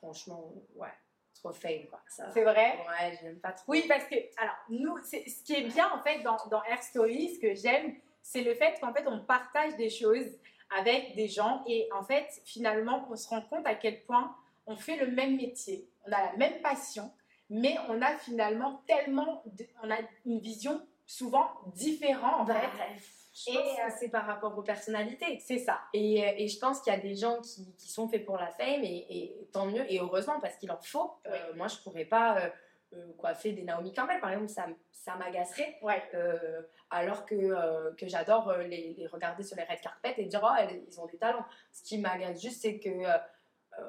[0.06, 0.88] franchement, ouais,
[1.34, 2.00] trop fame quoi.
[2.08, 2.78] C'est vrai?
[2.88, 3.72] Ouais, j'aime pas trop.
[3.72, 7.36] Oui, parce que, alors, nous, ce qui est bien en fait dans, dans Air Story,
[7.36, 10.28] ce que j'aime, c'est le fait qu'en fait, on partage des choses
[10.78, 14.36] avec des gens et en fait, finalement, on se rend compte à quel point
[14.68, 17.12] on fait le même métier, on a la même passion,
[17.50, 22.62] mais on a finalement tellement, de- on a une vision souvent différente en Bah.
[23.36, 25.40] Je Et, pense euh, que c'est par rapport aux personnalités.
[25.40, 25.82] C'est ça.
[25.94, 28.38] Et, euh, et je pense qu'il y a des gens qui, qui sont faits pour
[28.38, 31.12] la fame et, et tant mieux et heureusement parce qu'il en faut.
[31.28, 32.50] Euh, moi je pourrais pas euh,
[32.94, 35.78] euh, coiffer des Naomi Campbell par exemple, ça, ça m'agacerait.
[35.82, 36.02] Ouais.
[36.90, 40.84] Alors que, que j'adore les, les regarder sur les red carpets et dire oh elles-
[40.90, 41.46] ils ont des talents.
[41.74, 42.90] Ce qui m'agace juste c'est que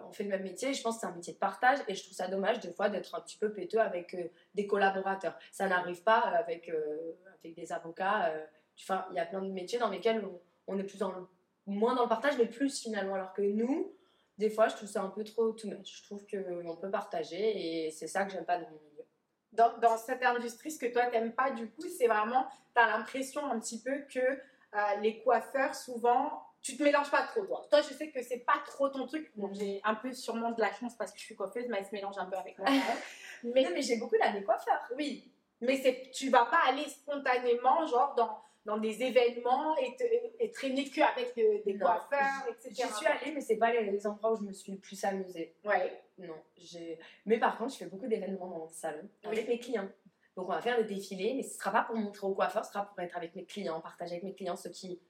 [0.04, 2.02] on fait le même métier, je pense que c'est un métier de partage et je
[2.02, 5.38] trouve ça dommage des fois d'être un petit peu péteux avec euh, des collaborateurs.
[5.52, 8.26] Ça n'arrive pas avec, euh, avec des avocats.
[8.30, 8.44] euh,
[8.80, 10.40] Enfin, il y a plein de métiers dans lesquels on,
[10.74, 11.26] on est plus dans le-
[11.66, 13.14] moins dans le partage, mais plus finalement.
[13.14, 13.92] Alors que nous,
[14.38, 16.00] des fois, je trouve ça un peu trop too much.
[16.00, 19.04] Je trouve qu'on peut partager et c'est ça que j'aime pas dans mon milieu.
[19.52, 22.86] Dans, dans cette industrie, ce que toi t'aimes pas, du coup, c'est vraiment, tu as
[22.98, 27.66] l'impression un petit peu que euh, les coiffeurs, souvent, tu te mélanges pas trop, toi.
[27.70, 29.30] Toi, je sais que c'est pas trop ton truc.
[29.36, 31.86] Bon, j'ai un peu sûrement de la chance parce que je suis coiffeuse, mais elle
[31.86, 32.68] se mélange un peu avec moi.
[33.44, 34.86] mais Non, mais j'ai beaucoup d'amis coiffeurs.
[34.96, 35.80] oui, mais
[36.12, 41.00] tu vas pas aller spontanément, genre dans, dans des événements et, te- et traîner que
[41.00, 41.86] avec euh, des Non.
[41.86, 42.70] coiffeurs, etc.
[42.74, 45.02] J'y suis allée, mais c'est pas les, les endroits où je me suis le plus
[45.04, 45.54] amusée.
[45.64, 46.02] Ouais.
[46.18, 46.98] Non, j'ai.
[47.24, 49.54] Mais par contre, je fais beaucoup d'événements dans le salon avec Oui.
[49.54, 49.88] mes clients.
[50.36, 52.72] Donc, on va faire des défilés, mais ce sera pas pour montrer aux coiffeurs, ce
[52.72, 55.00] sera pour être avec mes clients, partager avec mes clients ce qui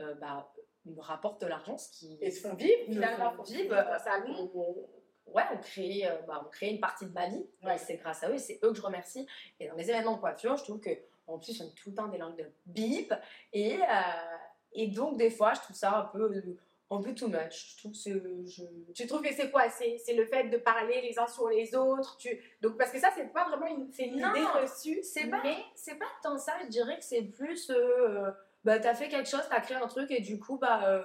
[0.00, 0.52] euh, bah,
[0.84, 2.18] me rapporte de l'argent, ce qui.
[2.20, 4.50] Et se font vivre, me finalement, font vivre, le salon.
[4.54, 7.46] on, ouais, on crée, euh, bah, on crée une partie de ma vie.
[7.62, 7.78] Ouais.
[7.78, 9.26] C'est grâce à eux, c'est eux que je remercie.
[9.60, 10.90] Et dans les événements de coiffure, je trouve que
[11.26, 13.12] en plus, on tout le temps des langues de bip.
[13.52, 14.36] Et, euh,
[14.72, 16.42] et donc, des fois, je trouve ça un peu,
[16.90, 17.72] un peu too much.
[17.74, 18.62] Je trouve que je,
[18.94, 19.68] Tu trouves que c'est quoi?
[19.70, 22.38] C'est c'est le fait de parler les uns sur les autres tu...
[22.60, 25.02] Donc, Parce que ça, c'est pas vraiment une, c'est une Non, idée reçue.
[25.02, 27.70] c'est pas- Mais c'est pas tant ça, je dirais que c'est plus.
[27.70, 28.30] euh,
[28.64, 30.88] bah, t'as fait quelque chose, t'as créé un truc, et du coup, bah.
[30.88, 31.02] euh,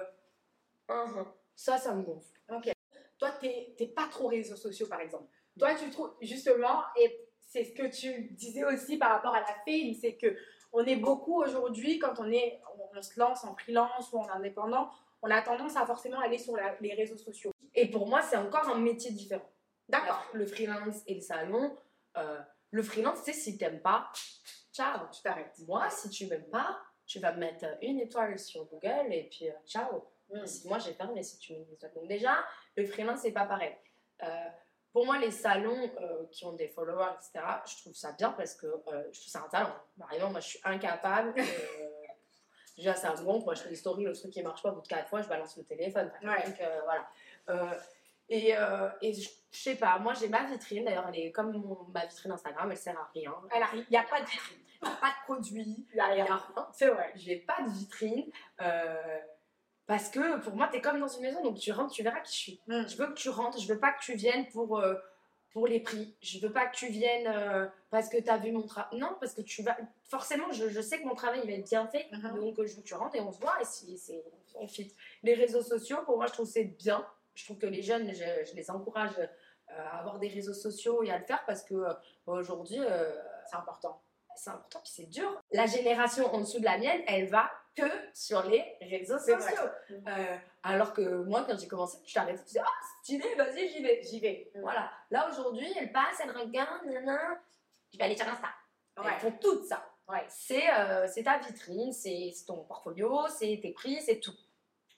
[0.88, 1.26] uhum.
[1.56, 2.26] Ça, ça me gonfle.
[3.18, 5.28] toi, t'es t'es pas trop réseaux sociaux, par exemple.
[5.58, 9.46] Toi, tu trouves, justement, et c'est ce que tu disais aussi par rapport à la
[9.46, 10.34] fame, c'est que
[10.72, 12.60] on est beaucoup aujourd'hui, quand on, est,
[12.94, 14.88] on, se lance en freelance ou en indépendant,
[15.20, 17.52] on a tendance à forcément aller sur la- les réseaux sociaux.
[17.74, 19.50] Et pour moi, c'est encore un métier différent.
[19.88, 21.76] D'accord, Le freelance et le salon.
[22.16, 24.08] euh, le freelance, c'est si t'aimes pas,
[24.72, 25.08] ciao.
[25.12, 25.58] tu t'arrêtes.
[25.66, 29.48] Moi, si tu m'aimes pas, tu vas me mettre une étoile sur Google et puis
[29.48, 30.04] euh, ciao.
[30.32, 30.46] Mm.
[30.46, 31.92] Si moi j'ai fermé, si tu mets une étoile.
[31.94, 32.44] Donc déjà,
[32.76, 33.76] le freelance, c'est pas pareil.
[34.22, 34.26] Euh,
[34.92, 38.54] pour moi, les salons euh, qui ont des followers, etc., je trouve ça bien parce
[38.54, 39.74] que euh, je trouve ça un talent.
[39.98, 41.34] Par exemple, moi, je suis incapable.
[41.38, 41.42] euh,
[42.76, 43.40] déjà, c'est un bon.
[43.44, 45.22] Moi, je fais des stories, le truc qui marche pas, au bout de quatre fois,
[45.22, 46.10] je balance le téléphone.
[46.22, 46.44] Ouais.
[46.44, 47.76] Donc, euh, voilà.
[48.28, 48.54] Et,
[49.02, 50.84] et je, sais pas, moi, j'ai ma vitrine.
[50.84, 53.34] D'ailleurs, elle est comme mon- ma vitrine Instagram, elle sert à rien.
[53.74, 54.58] Il n'y a pas de vitrine.
[54.80, 55.86] Pas de produit.
[55.90, 56.24] Il n'y a rien.
[56.24, 56.68] rien.
[56.72, 57.12] C'est vrai.
[57.16, 58.30] J'ai pas de vitrine.
[58.62, 59.18] euh,
[59.90, 62.20] parce que pour moi, tu es comme dans une maison, donc tu rentres, tu verras
[62.20, 62.60] qui je suis.
[62.68, 62.86] Mm.
[62.86, 64.94] Je veux que tu rentres, je veux pas que tu viennes pour, euh,
[65.52, 66.14] pour les prix.
[66.22, 68.96] Je veux pas que tu viennes euh, parce que tu as vu mon travail.
[69.00, 69.76] Non, parce que tu vas.
[70.04, 72.38] Forcément, je, je sais que mon travail il va être bien fait, Mhm.
[72.38, 74.22] donc euh, je veux que tu rentres et on se voit et si, c'est,
[74.54, 74.94] on fit.
[75.24, 77.04] Les réseaux sociaux, pour moi, je trouve que c'est bien.
[77.34, 79.18] Je trouve que les jeunes, je, je les encourage
[79.76, 81.74] à avoir des réseaux sociaux et à le faire parce que
[82.26, 82.78] aujourd'hui,
[83.50, 84.00] C'est important.
[84.36, 85.42] c'est important puis c'est dur.
[85.50, 89.62] La génération en dessous de la mienne, elle va que sur les réseaux C'est sociaux.
[90.04, 90.18] vrai.
[90.18, 93.82] Euh, alors que moi, quand j'ai commencé, je t'arrêtais, tu disais, ah, stylé, vas-y, j'y
[93.82, 94.02] vais.
[94.02, 94.50] J'y vais.
[94.56, 94.90] Voilà.
[95.10, 97.40] Là, aujourd'hui, elle passe, elle regarde, nanana,
[97.92, 98.48] je vais aller sur Insta.
[98.98, 99.04] Ouais.
[99.14, 99.84] Elles font tout ça.
[100.08, 100.24] Ouais.
[100.28, 104.34] C'est euh, c'est ta vitrine, c'est c'est ton portfolio, c'est tes prix, c'est tout.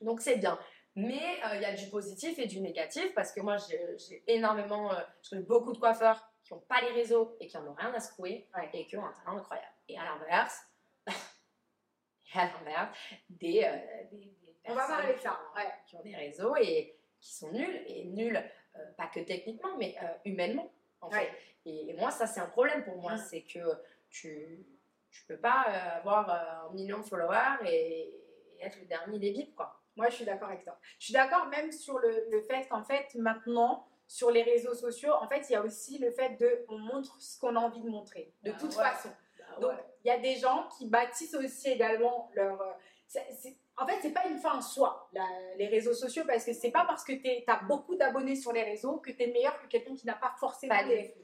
[0.01, 0.59] Donc, c'est bien.
[0.97, 4.93] Mais euh, il y a du positif et du négatif parce que moi, j'ai énormément,
[4.93, 7.73] euh, je connais beaucoup de coiffeurs qui n'ont pas les réseaux et qui en ont
[7.75, 8.69] rien à secouer Ouais.
[8.75, 9.69] et qui ont un talent incroyable.
[9.89, 10.61] Et à l'inverse,
[12.35, 12.97] à l'inverse,
[13.31, 15.73] des, euh, des, des On va personnes de qui ça, ont- ouais.
[15.87, 18.37] qui ont des réseaux et qui sont nuls, et nuls,
[18.77, 21.19] euh, pas que techniquement, mais euh, humainement, en Ouais.
[21.27, 21.31] fait.
[21.67, 23.61] Et, et moi, ça, c'est un problème pour moi, c'est que
[24.11, 24.65] tu
[25.11, 28.09] tu peux pas euh, avoir euh, un million de followers et,
[28.59, 29.79] et être le dernier des bips, quoi.
[29.95, 30.79] Moi, je suis d'accord avec toi.
[30.99, 35.13] Je suis d'accord même sur le, le fait qu'en fait, maintenant, sur les réseaux sociaux,
[35.13, 37.83] en fait, il y a aussi le fait de on montre ce qu'on a envie
[37.83, 38.83] de montrer, de Bah toute ouais.
[38.85, 39.11] façon.
[39.61, 39.73] Donc,
[40.05, 42.61] il y a des gens qui bâtissent aussi également leur.
[42.61, 42.73] euh,
[43.77, 46.71] en fait, c'est pas une fin en soi, la- les réseaux sociaux, parce que c'est
[46.71, 49.67] pas parce que tu as beaucoup d'abonnés sur les réseaux que tu es meilleur que
[49.67, 51.15] quelqu'un qui n'a pas forcément Ouais.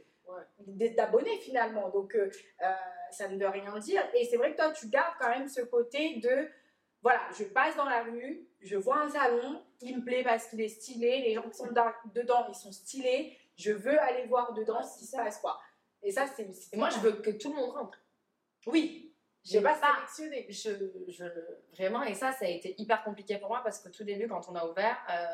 [0.97, 1.89] d'abonnés finalement.
[1.89, 2.31] Donc, euh,
[2.63, 2.73] euh,
[3.11, 4.03] ça ne veut rien dire.
[4.15, 6.49] Et c'est vrai que toi, tu gardes quand même ce côté de
[7.01, 10.61] voilà, je passe dans la rue, je vois un salon, il me plaît parce qu'il
[10.61, 14.53] est stylé, les gens qui sont da- dedans, ils sont stylés, je veux aller voir
[14.53, 15.61] dedans Ouais, ce qui se passe quoi.
[16.03, 16.49] Et ça, c'est.
[16.73, 17.99] Et moi, je veux que tout le monde rentre.
[18.69, 20.47] Oui, je J'ai pas pas- sélectionner.
[20.51, 21.25] Je, je,
[21.77, 24.49] vraiment, et ça, ça a été hyper compliqué pour moi parce que tout début, quand
[24.49, 25.27] on a ouvert, euh,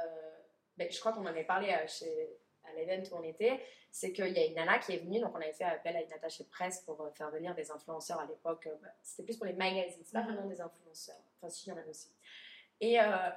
[0.76, 4.12] ben, je crois qu'on en avait parlé euh, chez, à l'event où on était, c'est
[4.12, 6.12] qu'il y a une nana qui est venue, donc on avait fait appel à une
[6.12, 8.68] attachée presse pour euh, faire venir des influenceurs à l'époque.
[8.82, 10.34] bah, C'était plus pour les magazines, c'est pas Mhm.
[10.34, 11.16] vraiment des influenceurs.
[11.40, 12.12] Enfin, si, il y en a aussi.
[12.80, 13.30] Et euh,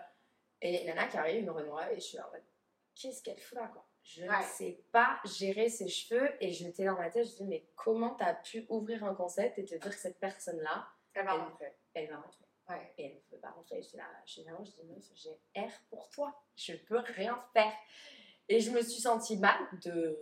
[0.61, 2.41] et il y a une nana qui arrive, une Renoir, et je suis en mode,
[2.95, 3.86] qu'est-ce qu'elle fout là, quoi?
[4.07, 7.43] Je ne sais pas gérer ses cheveux, et j'étais dans ma tête, je me dis,
[7.47, 11.33] mais comment t'as pu ouvrir un concept et te dire que cette personne-là, Elle va
[11.33, 11.73] rentrer.
[11.93, 12.93] elle va rentrer Ouais.
[12.97, 13.81] et elle ne peut pas rentrer.
[13.81, 17.71] Je suis là, là, je dis meuf, j'ai R pour toi, je peux rien faire.
[18.49, 20.17] Et je me suis sentie mal de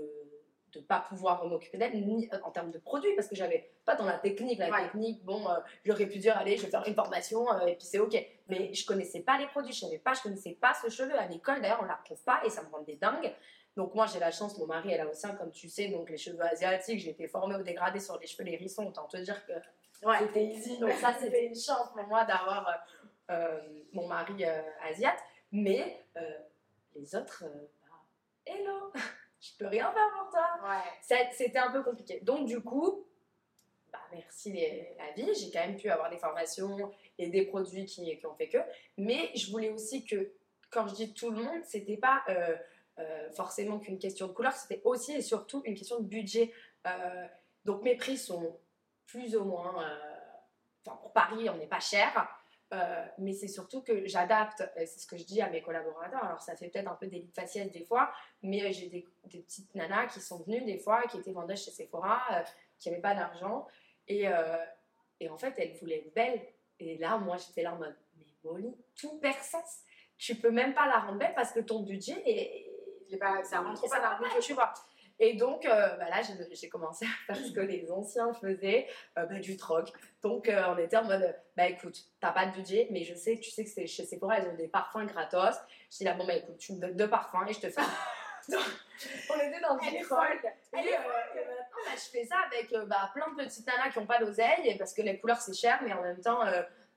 [0.74, 3.96] de pas pouvoir m'occuper d'elle ni euh, en termes de produits parce que j'avais pas
[3.96, 4.82] dans la technique la Ouais.
[4.84, 7.86] technique bon euh, j'aurais pu dire allez je vais faire une formation euh, et puis
[7.86, 8.14] c'est ok
[8.50, 11.28] mais je connaissais pas les produits je savais pas je connaissais pas ce cheveu à
[11.28, 13.34] l'école d'ailleurs on la retrouve pas et ça me rendait dingue
[13.76, 16.10] donc moi j'ai la chance mon mari elle a aussi un comme tu sais donc
[16.10, 19.18] les cheveux asiatiques j'ai été formée au dégradé sur les cheveux les hérissons autant te
[19.18, 19.54] dire que
[20.04, 20.18] Ouais.
[20.20, 20.78] c'était easy.
[20.78, 23.62] Donc ça, c'était une chance pour moi d'avoir euh, euh,
[23.94, 25.18] mon mari euh, asiate.
[25.54, 26.22] Mais euh,
[26.96, 27.46] les autres,
[27.82, 27.96] bah,
[28.46, 28.92] hello,
[29.42, 30.48] je peux rien faire pour toi.
[30.70, 31.26] Ouais.
[31.32, 32.20] C'était un peu compliqué.
[32.20, 33.08] Donc du coup,
[33.92, 37.86] bah, merci les- la vie, j'ai quand même pu avoir des formations et des produits
[37.86, 38.60] qui, qui ont fait que.
[38.98, 40.34] Mais je voulais aussi que,
[40.70, 42.22] quand je dis tout le monde, c'était pas
[42.98, 46.54] euh, forcément qu'une question de couleur, c'était aussi et surtout une question de budget.
[46.88, 47.28] Euh,
[47.66, 48.58] donc mes prix sont
[49.06, 49.98] plus ou moins, euh,
[50.86, 52.30] enfin pour Paris, on n'est pas cher.
[53.18, 56.24] mais c'est surtout que j'adapte, c'est ce que je dis à mes collaborateurs.
[56.24, 60.08] Alors ça fait peut-être un peu des faciès des fois, mais j'ai des, petites nanas
[60.08, 62.22] qui sont venues des fois, qui étaient vendeuses chez Sephora,
[62.80, 63.68] qui n'avaient pas d'argent.
[64.08, 64.26] Et,
[65.20, 66.42] et en fait, elles voulaient être belles.
[66.80, 69.38] Et là, moi, j'étais là en mode, mais Molly, tout perd.
[70.18, 72.75] Tu peux même pas la rendre belle parce que ton budget, est,
[73.10, 74.74] J'ai pas- ça rentre pas dans le budget, tu vois.
[75.18, 78.86] Et donc, euh, bah là, j'ai- commencé à faire ce que les anciens faisaient,
[79.18, 79.90] euh, bah, du troc.
[80.22, 83.40] Donc, euh, on était en mode, bah écoute, t'as pas de budget, mais je sais,
[83.40, 85.56] tu sais que c'est chez Sephora, ils ont des parfums gratos.
[85.90, 87.82] Je dis là, bon, bah écoute, tu me donnes deux parfums et je te fais.
[88.50, 90.40] on était dans est une folle.
[90.74, 91.02] Et, est euh,
[91.36, 94.20] et maintenant, bah, je fais ça avec bah, plein de petites nanas qui n'ont pas
[94.20, 96.42] d'oseille, parce que les couleurs c'est cher, mais en même temps,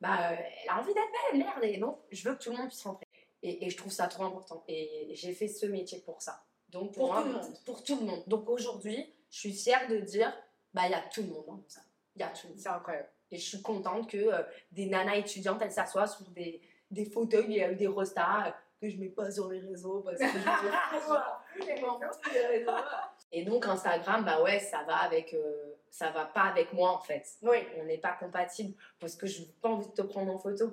[0.01, 2.69] bah, elle a envie d'être belle, merde, et donc je veux que tout le monde
[2.69, 3.07] puisse rentrer.
[3.43, 4.65] Et, et je trouve ça trop important.
[4.69, 6.45] Et j'ai fait ce métier pour ça.
[6.71, 7.59] Donc Pour tout le monde.
[7.65, 8.23] Pour tout le monde.
[8.27, 10.33] Donc aujourd'hui, je suis fière de dire,
[10.75, 11.81] bah il y a tout le monde dans ça.
[12.17, 12.61] Il y a tout le monde.
[12.61, 13.09] C'est incroyable.
[13.31, 17.59] Et je suis contente que euh, des nanas étudiantes, elles s'assoient sur des, des fauteuils
[17.59, 21.65] et euh, des rostas euh, que je mets pas sur les réseaux parce que je.
[23.33, 27.01] Et donc Instagram, bah ouais, ça va avec, euh, ça va pas avec moi en
[27.01, 27.27] fait.
[27.43, 27.59] Oui.
[27.77, 30.73] On n'est pas compatible parce que je n'ai pas envie de te prendre en photo.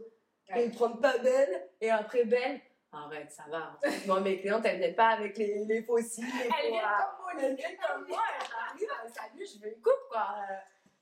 [0.55, 2.59] Et me prendre pas belle et après belle.
[2.91, 3.77] Arrête, ça va.
[4.05, 6.23] Moi, mes clientes, elles viennent pas avec les, les fossiles.
[6.25, 7.31] les Elle vient poids.
[7.31, 10.27] comme Elles viennent comme moi, elles arrivent, salut, je veux une coupe, quoi.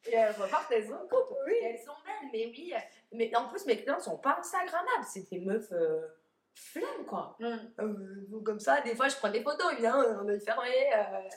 [0.05, 1.37] Et elles repartent, elles ont une coupe.
[1.45, 1.53] Oui.
[1.63, 2.73] Elles sont belles, mais oui.
[3.11, 5.05] Mais en plus, mes clientes sont pas Instagrammables.
[5.07, 6.07] C'est des meufs euh,
[6.55, 7.37] flemmes, quoi.
[7.41, 7.59] Hum.
[7.79, 10.69] Euh, donc comme ça, des fois, je prends des photos, évidemment, on est fermé.
[10.95, 11.29] euh.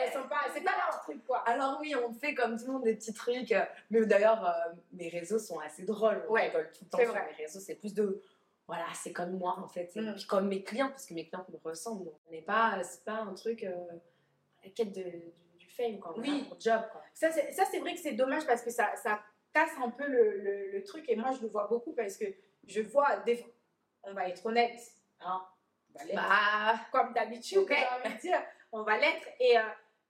[0.00, 1.38] Elles sont pas, c'est pas leur truc quoi.
[1.48, 3.52] Alors oui, on fait comme tout le monde des petits trucs.
[3.52, 6.24] euh, Mais d'ailleurs, euh, mes réseaux sont assez drôles.
[6.28, 7.60] Ouais, rigole tout le temps sur mes réseaux.
[7.60, 8.20] C'est plus de...
[8.66, 9.90] Voilà, c'est comme moi, en fait.
[9.96, 10.14] Et Mm.
[10.14, 12.04] puis comme mes clients, parce que mes clientes me ressemblent.
[12.06, 12.82] Donc, on n'est pas...
[12.82, 13.62] C'est pas un truc...
[13.62, 13.74] Euh,
[14.64, 16.14] la quête de, du, du fame, quoi.
[16.18, 16.44] Oui.
[16.48, 17.02] pour job, quoi.
[17.12, 19.20] Ça, c'est ça, c'est vrai que c'est dommage parce que ça, ça
[19.52, 21.04] casse un peu le, le- le truc.
[21.08, 22.24] Et moi, je le vois beaucoup parce que
[22.66, 23.44] je vois, des...
[24.02, 24.80] on va être honnête,
[25.20, 25.42] hein.
[26.12, 26.74] Bah...
[26.90, 27.68] comme d'habitude, Ok.
[27.76, 28.42] j'ai envie de dire,
[28.74, 29.26] on va l'être.
[29.40, 29.62] Et euh,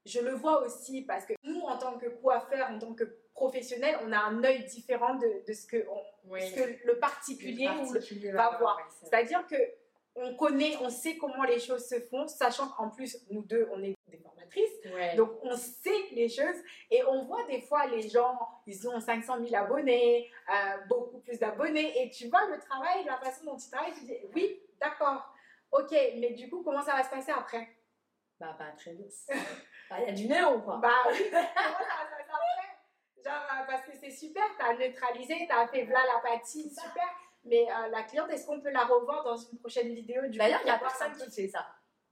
[0.07, 3.99] je le vois aussi parce que nous, en tant que coiffeurs, en tant que professionnels,
[4.05, 6.41] on a un œil différent de, de ce, que on- Oui.
[6.51, 8.79] ce que le particulier ou le- particulier va voir.
[9.03, 9.57] C'est-à-dire que
[10.17, 13.83] on connaît, on sait comment les choses se font, sachant qu'en plus, nous deux, on
[13.83, 14.71] est des formatrices.
[14.95, 15.17] Ouais.
[15.17, 16.55] Donc, on sait les choses
[16.89, 20.55] et on voit des fois les gens, ils ont 500 000 abonnés, euh,
[20.89, 22.01] beaucoup plus d'abonnés.
[22.01, 25.35] Et tu vois le travail, la façon dont tu travailles, tu dis oui, d'accord,
[25.73, 27.74] ok, mais du coup, comment ça va se passer après?
[28.41, 29.13] Bah, pas très vite.
[29.91, 30.79] Bah, Il y a du néon, quoi.
[30.79, 31.43] Bah oui, ça
[33.25, 37.05] Genre, euh, parce que c'est super, t'as neutralisé, t'as fait voilà l'apathie, super.
[37.45, 40.69] Mais euh, la cliente, est-ce qu'on peut la revoir dans une prochaine vidéo D'ailleurs, il
[40.69, 41.67] y a personne qui fait ça.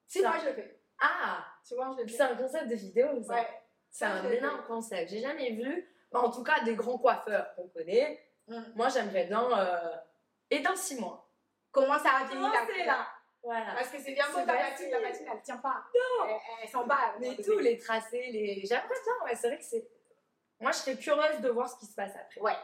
[0.06, 0.80] Si, moi je le fais.
[1.00, 2.22] Ah Tu vois, je le C'est fais.
[2.24, 3.34] un concept de vidéo, ça.
[3.34, 3.48] Ouais.
[3.90, 5.10] C'est un énorme concept.
[5.10, 8.22] J'ai jamais vu, bah, en tout cas, des grands coiffeurs qu'on connaît.
[8.48, 8.62] Mm.
[8.74, 9.50] Moi, j'aimerais bien.
[9.58, 9.96] euh,
[10.50, 11.30] Et dans six mois.
[11.70, 13.06] Comment ça a Comment la là
[13.44, 13.74] Voilà.
[13.74, 15.82] Parce que c'est bien beau ta patine, la patine elle tient pas.
[15.94, 16.94] Non Elle, elle s'en bat.
[16.94, 18.64] à un Mais tous les tracés, les.
[18.64, 19.86] J'aimerais bien, ouais, c'est vrai que c'est.
[20.60, 22.40] Moi, je serais curieuse de voir ce qui se passe après.
[22.40, 22.56] Ouais.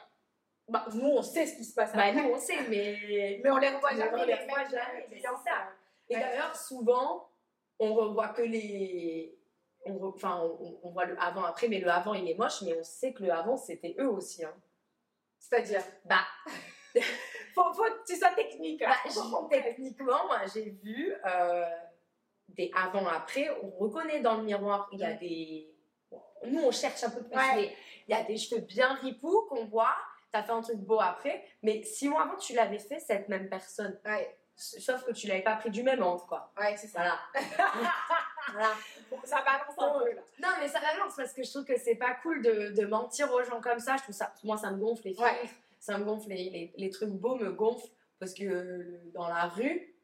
[0.69, 2.13] Bah, nous on sait ce qui se passe Bah, après.
[2.23, 3.41] nous, on sait, mais.
[3.43, 4.23] Mais on les revoit Mais jamais.
[4.23, 5.69] on les revoit jamais, c'est ça.
[6.11, 7.29] Et d'ailleurs, souvent,
[7.81, 9.35] on revoit que les.
[9.85, 12.77] On, re- enfin, on, on voit le avant-après, mais le avant, il est moche, mais
[12.79, 14.45] on sait que le avant, c'était eux aussi.
[14.45, 14.55] Hein.
[15.39, 15.83] C'est-à-dire?
[16.05, 16.21] Bah,
[17.63, 18.81] faut, faut que tu sois technique.
[18.81, 19.49] Bah, j'ai- comprendre.
[19.51, 21.67] techniquement, moi, j'ai vu euh,
[22.49, 25.75] des avant-après, on reconnaît dans le miroir, il y a des.
[26.47, 27.55] Nous, on cherche un peu plus, Ouais.
[27.57, 29.97] mais il y a des cheveux bien ripoux qu'on voit.
[30.31, 33.49] T'as fait un truc beau après, mais six mois avant, tu l'avais fait cette même
[33.49, 33.99] personne.
[34.05, 36.53] Ouais, Sauf que tu l'avais pas pris du même angle, quoi.
[36.59, 37.01] ouais, c'est ça.
[37.01, 37.19] Voilà.
[38.53, 38.69] voilà.
[39.11, 40.23] Bon, ça balance un peu là.
[40.41, 43.33] Non, mais ça balance parce que je trouve que c'est pas cool de, de mentir
[43.33, 43.97] aux gens comme ça.
[43.97, 45.43] Je trouve ça, moi, ça me gonfle les Ouais.
[45.81, 47.89] Ça me gonfle les, les, les trucs beaux, me gonflent
[48.19, 49.95] parce que euh, dans la rue,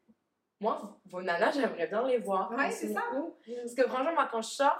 [0.61, 2.51] moi, vos nanas, j'aimerais bien les voir.
[2.51, 3.01] Ouais, c'est ça.
[3.15, 4.79] où Parce que franchement, moi, quand je sors,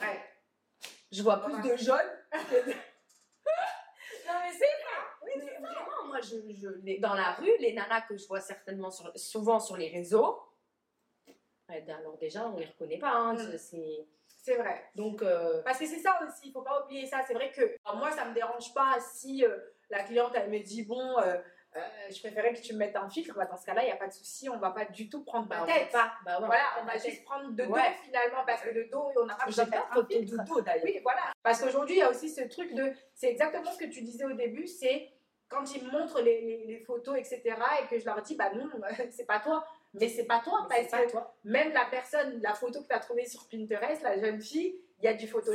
[0.00, 0.20] Ouais.
[1.12, 1.70] je vois plus Ouais.
[1.72, 2.72] de jaunes que de.
[4.26, 5.04] non, mais c'est vrai.
[5.26, 8.90] Mais vraiment, moi, je, je, les- dans la rue, les nanas que je vois certainement
[8.90, 10.40] sur, souvent sur les réseaux,
[11.68, 13.12] alors déjà, on les reconnaît pas.
[13.12, 13.58] hein, Mm.
[13.58, 14.06] c'est-
[14.48, 14.82] C'est vrai.
[14.94, 17.20] Donc, euh, Parce que c'est ça aussi, il faut pas oublier ça.
[17.26, 19.56] C'est vrai que moi, ça me dérange pas si euh,
[19.90, 21.36] la cliente, elle me dit, bon, euh,
[22.10, 23.34] je préférais que tu me mettes un filtre.
[23.36, 25.22] Bah, dans ce cas-là, il n'y a pas de souci, on va pas du tout
[25.22, 25.92] prendre bah, ma tête.
[25.92, 26.12] pas.
[26.24, 27.94] Bah ouais, Voilà, on va juste prendre de dos Ouais.
[28.04, 30.36] finalement, parce que de dos, on n'a pas besoin de mettre un filtre.
[30.42, 30.84] du dos d'ailleurs.
[30.84, 31.30] Oui, voilà.
[31.42, 32.90] Parce qu'aujourd'hui, il y a aussi ce truc de.
[33.14, 35.10] C'est exactement ce que tu disais au début, c'est
[35.48, 37.42] quand ils me montrent les, les- les photos, etc.,
[37.82, 38.68] et que je leur dis, bah non,
[39.10, 39.62] c'est pas toi.
[39.94, 41.34] Mais c'est pas toi, parce pas que toi.
[41.44, 45.04] même la personne, la photo que tu as trouvée sur Pinterest, la jeune fille, il
[45.04, 45.54] y a du Photoshop.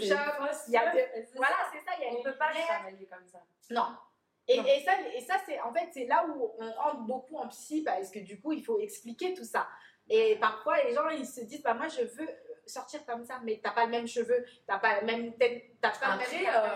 [0.67, 3.05] Il y a de- Voilà, c'est ça, il y a On une peut pas travailler
[3.05, 3.39] comme ça.
[3.69, 3.85] Non.
[4.47, 4.65] Et, Non.
[4.65, 7.83] et ça, et ça c'est en fait, c'est là où on rentre beaucoup en psy,
[7.83, 9.67] parce que du coup, il faut expliquer tout ça.
[10.09, 12.27] Et parfois, les gens, ils se disent, bah moi, je veux
[12.65, 15.91] sortir comme ça, mais t'as pas le même cheveu, t'as pas le même tête, t'as
[15.91, 16.75] pas Après, même euh,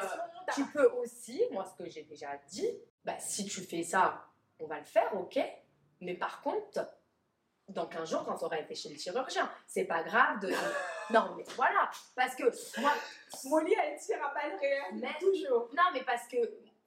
[0.53, 2.69] Tu peux aussi, moi ce que j'ai déjà dit,
[3.03, 4.25] bah, si tu fais ça,
[4.59, 5.39] on va le faire, ok.
[6.01, 6.85] Mais par contre,
[7.69, 10.49] dans 15 jours, quand tu auras été chez le chirurgien, c'est pas grave de.
[11.13, 11.89] non, mais voilà.
[12.15, 12.43] Parce que
[12.79, 12.91] moi,
[13.45, 15.69] Molly, elle tire à balles réelles, Mais- toujours.
[15.75, 16.37] non, mais parce que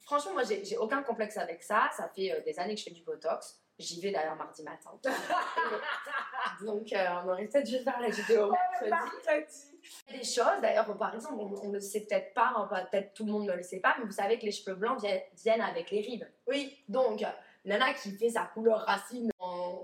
[0.03, 1.91] franchement, moi j'ai aucun complexe avec ça.
[1.97, 3.61] Ça fait euh, des années que je fais du botox.
[3.79, 4.91] J'y vais d'ailleurs mardi matin.
[6.61, 8.51] Donc, euh, on aurait peut-être dû faire la vidéo
[8.83, 9.79] mercredi.
[10.09, 12.69] Il y a des choses, d'ailleurs, par exemple, on ne le sait peut-être pas, hein,
[12.91, 15.01] peut-être tout le monde ne le sait pas, mais vous savez que les cheveux blancs
[15.35, 16.31] viennent, avec les rides.
[16.47, 17.25] Oui, Donc,
[17.65, 19.31] Nana qui fait sa couleur racine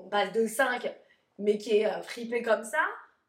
[0.06, 0.92] base de 5,
[1.38, 2.82] mais qui est euh, fripée comme ça,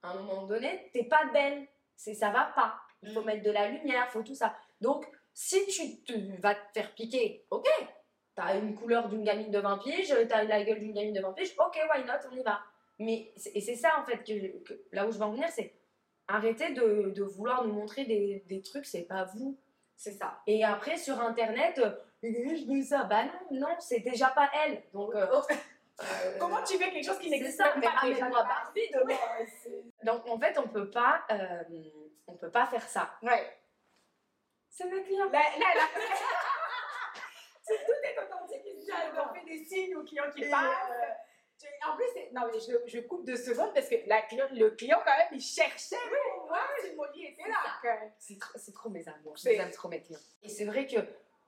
[0.03, 1.67] à un moment donné, t'es pas belle.
[1.95, 2.79] C'est, ça va pas.
[3.03, 3.25] Il faut Mm.
[3.25, 4.55] mettre de la lumière, faut tout ça.
[4.81, 7.67] Donc, si tu te, vas te faire piquer, ok,
[8.35, 11.33] t'as une couleur d'une gamine de 20 piges, t'as la gueule d'une gamine de 20
[11.33, 12.59] piges, ok, why not, on y va.
[12.99, 15.73] Mais, et c'est ça, en fait, que, que- là où je veux en venir, c'est
[16.27, 19.57] arrêtez de, de vouloir nous montrer des, des trucs, c'est pas vous.
[19.95, 20.39] c'est ça.
[20.47, 21.79] Et après, sur Internet,
[22.23, 23.03] je veux ça.
[23.05, 24.81] Bah non, non, c'est déjà pas elle.
[24.93, 25.41] Donc, euh, Oh,
[26.01, 29.15] euh, Comment tu fais quelque chose qui n'existe ça, même mais pas déjà Barbie demain.
[30.03, 31.63] Donc, en fait, on peut pas, euh,
[32.27, 33.17] on peut pas faire ça.
[33.23, 33.57] Ouais.
[34.69, 35.31] C'est ma cliente.
[35.31, 35.87] Là, là, là.
[37.63, 38.61] C'est- tout est authentique.
[39.19, 40.63] On fait des signes aux clients qui Et, passent.
[40.91, 44.69] euh, En plus, non, mais je, je coupe deux secondes parce que la client- le
[44.71, 45.95] client, quand même, il cherchait
[46.47, 47.99] voir si Molly était c'est là.
[48.19, 49.35] C'est trop, trop mes amours.
[49.35, 50.19] Je C'est- les aime trop mes clients.
[50.43, 50.97] Et c'est vrai que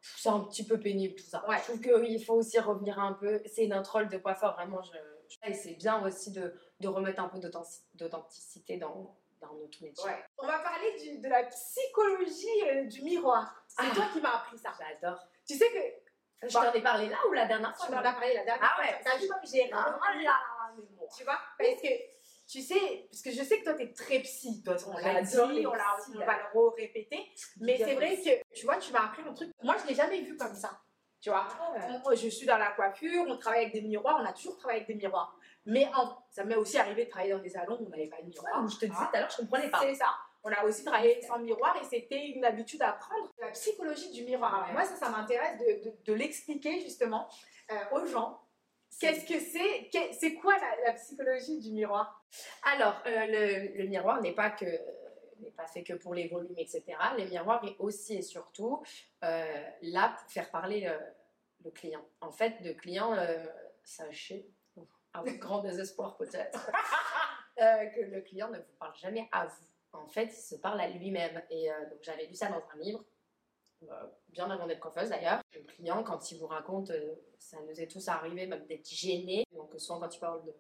[0.02, 1.48] c'est un petit peu pénible tout ça.
[1.48, 1.58] Ouais.
[1.60, 3.42] Je trouve qu'il faut aussi revenir un peu.
[3.46, 4.82] C'est notre rôle de coiffeur, vraiment.
[4.82, 4.92] Je,
[5.28, 9.82] je- Et c'est bien aussi de, de remettre un peu d'authentic- d'authenticité dans, dans notre
[9.84, 10.04] métier.
[10.06, 10.24] Ouais.
[10.38, 13.64] On va parler du- de la psychologie euh, du miroir.
[13.68, 13.96] C'est Ah.
[13.96, 14.74] toi qui m'as appris ça.
[14.80, 15.20] J'adore.
[15.48, 17.86] Tu sais que Je t'en ai parlé là ou la dernière fois?
[17.88, 18.86] Tu m'en as parlé la dernière Ah fois.
[18.86, 19.02] ouais.
[19.04, 20.40] T'as vu comme j'ai Ah là,
[20.78, 21.08] mais bon.
[21.18, 21.38] Tu vois?
[21.58, 21.88] Parce que
[22.50, 24.64] tu sais, parce que je sais que toi t'es très psy.
[24.64, 25.36] Toi, on l'a dit,
[25.68, 27.20] on, l'a- on va le répéter.
[27.62, 29.52] Mais c'est vrai que tu vois, tu m'as appris un truc.
[29.62, 30.80] Moi, je l'ai jamais vu comme ça.
[31.22, 31.48] Tu vois?
[32.04, 34.84] Moi, je suis dans la coiffure, on travaille avec des miroirs, on a toujours travaillé
[34.84, 35.38] avec des miroirs.
[35.66, 38.22] Mais en- ça m'est aussi arrivé de travailler dans des salons où on n'avait pas
[38.22, 38.68] de miroir.
[38.68, 39.80] je te disais tout à l'heure, je comprenais pas.
[39.82, 40.08] C'est ça.
[40.42, 43.30] On a aussi travaillé sans miroir et c'était une habitude à prendre.
[43.40, 44.66] La psychologie du miroir.
[44.68, 44.74] Ouais.
[44.74, 47.28] moi, ça, ça m'intéresse de, de- de l'expliquer justement
[47.72, 48.42] euh, aux gens.
[49.00, 50.14] Qu'est-ce que c'est?
[50.14, 52.24] C'est quoi la, la psychologie du miroir?
[52.64, 54.66] Alors, euh, le, le miroir n'est pas que
[55.40, 56.84] n'est pas fait que pour les volumes, etc.
[57.18, 58.84] Le miroir est aussi et surtout
[59.24, 60.98] euh, là pour faire parler euh,
[61.64, 62.04] le client.
[62.22, 63.46] En fait, le client, euh,
[63.84, 64.50] sachez,
[65.14, 66.70] avec grand désespoir peut-être,
[67.62, 69.66] euh, que le client ne vous parle jamais à vous.
[69.94, 71.42] En fait, il se parle à lui-même.
[71.50, 73.04] Et euh, donc, j'avais lu ça dans un livre, euh,
[74.30, 75.42] bien avant d'être coiffeuse d'ailleurs.
[75.54, 79.46] Le client, quand il vous raconte, euh, ça nous est tous arrivé, même d'être gêné.
[79.54, 80.54] Donc, soit quand il parle de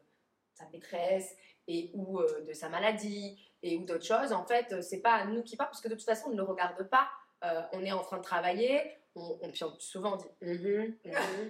[0.54, 1.36] sa maîtresse
[1.68, 5.14] et ou euh, de sa maladie et ou d'autres choses, en fait, euh, c'est pas
[5.14, 7.10] à nous qui parle parce que de toute façon, on ne le regarde pas.
[7.44, 8.82] Euh, on est en train de travailler,
[9.16, 11.50] on, on- on- souvent on dit Mhm, mhm.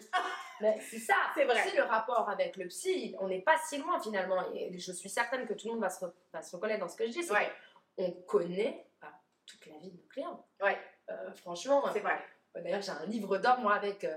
[0.61, 1.63] Mais c'est ça, C'est vrai.
[1.65, 3.15] C'est le rapport avec le psy.
[3.20, 4.43] On n'est pas si loin finalement.
[4.53, 6.89] Et je suis certaine que tout le monde va se, re- va se reconnaître dans
[6.89, 7.24] ce que je dis.
[7.24, 7.49] c'est Ouais.
[7.95, 9.13] qu'on connaît bah,
[9.45, 10.45] toute la vie de nos clients.
[10.61, 10.78] Ouais.
[11.10, 12.20] Euh, franchement, C'est vrai.
[12.55, 14.16] euh, D'ailleurs, j'ai un livre d'or, moi, avec euh,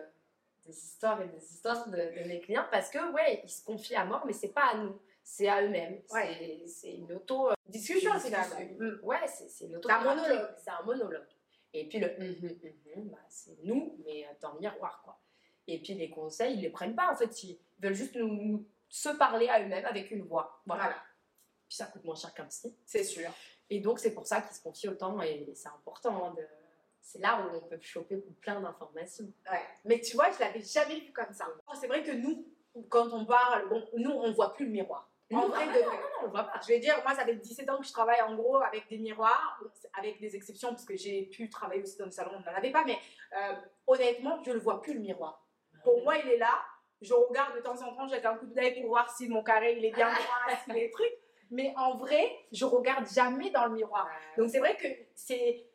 [0.66, 3.96] des histoires et des histoires de, de mes clients, parce que, ouais, ils se confient
[3.96, 4.98] à mort, mais c'est pas à nous.
[5.24, 6.02] c'est à eux-mêmes.
[6.10, 6.36] Ouais.
[6.38, 7.50] C'est- C'est une auto.
[7.50, 8.76] euh, Discussion, une.
[8.78, 9.00] Mm.
[9.04, 9.88] Ouais, c'est c'est une auto.
[9.88, 10.48] C'est un monologue.
[10.58, 11.26] C'est un monologue.
[11.74, 12.58] Et puis le mhm,
[12.96, 15.18] mhm, bah, c'est nous, mais dans le miroir, quoi.
[15.68, 17.42] Et puis les conseils, ils les prennent pas, en fait.
[17.44, 20.60] Ils veulent juste nous, nous- se parler à eux-mêmes avec une voix.
[20.66, 20.82] Voilà.
[20.84, 20.98] Voilà.
[21.68, 22.76] Puis ça coûte moins cher qu'un psy.
[22.84, 23.30] C'est sûr.
[23.70, 26.26] Et donc, c'est pour ça qu'ils se confient autant et c'est important.
[26.26, 26.46] hein, de...
[27.02, 29.30] C'est là où on peut choper plein d'informations.
[29.50, 29.60] Ouais.
[29.84, 31.46] Mais tu vois, je l'avais jamais vu comme ça.
[31.66, 32.46] Oh, C'est vrai que nous,
[32.88, 35.10] quand on parle, bon, nous, on voit plus le miroir.
[35.32, 36.60] En Non, vrai, ah, de on voit pas.
[36.62, 38.98] Je vais dire, moi, ça fait 17 ans que je travaille en gros avec des
[38.98, 39.60] miroirs,
[39.98, 42.70] avec des exceptions, parce que j'ai pu travailler aussi dans le salon, on n'en avait
[42.70, 42.98] pas, mais
[43.36, 43.54] euh,
[43.86, 45.44] honnêtement, je ne le vois plus le miroir.
[45.82, 46.64] Pour moi, il est là.
[47.00, 49.76] Je regarde de temps en temps, j'ai un coup d'œil pour voir si mon carré
[49.76, 51.18] il est bien droit, si les trucs.
[51.50, 54.08] Mais en vrai, je regarde jamais dans le miroir.
[54.38, 55.66] Donc c'est vrai que c'est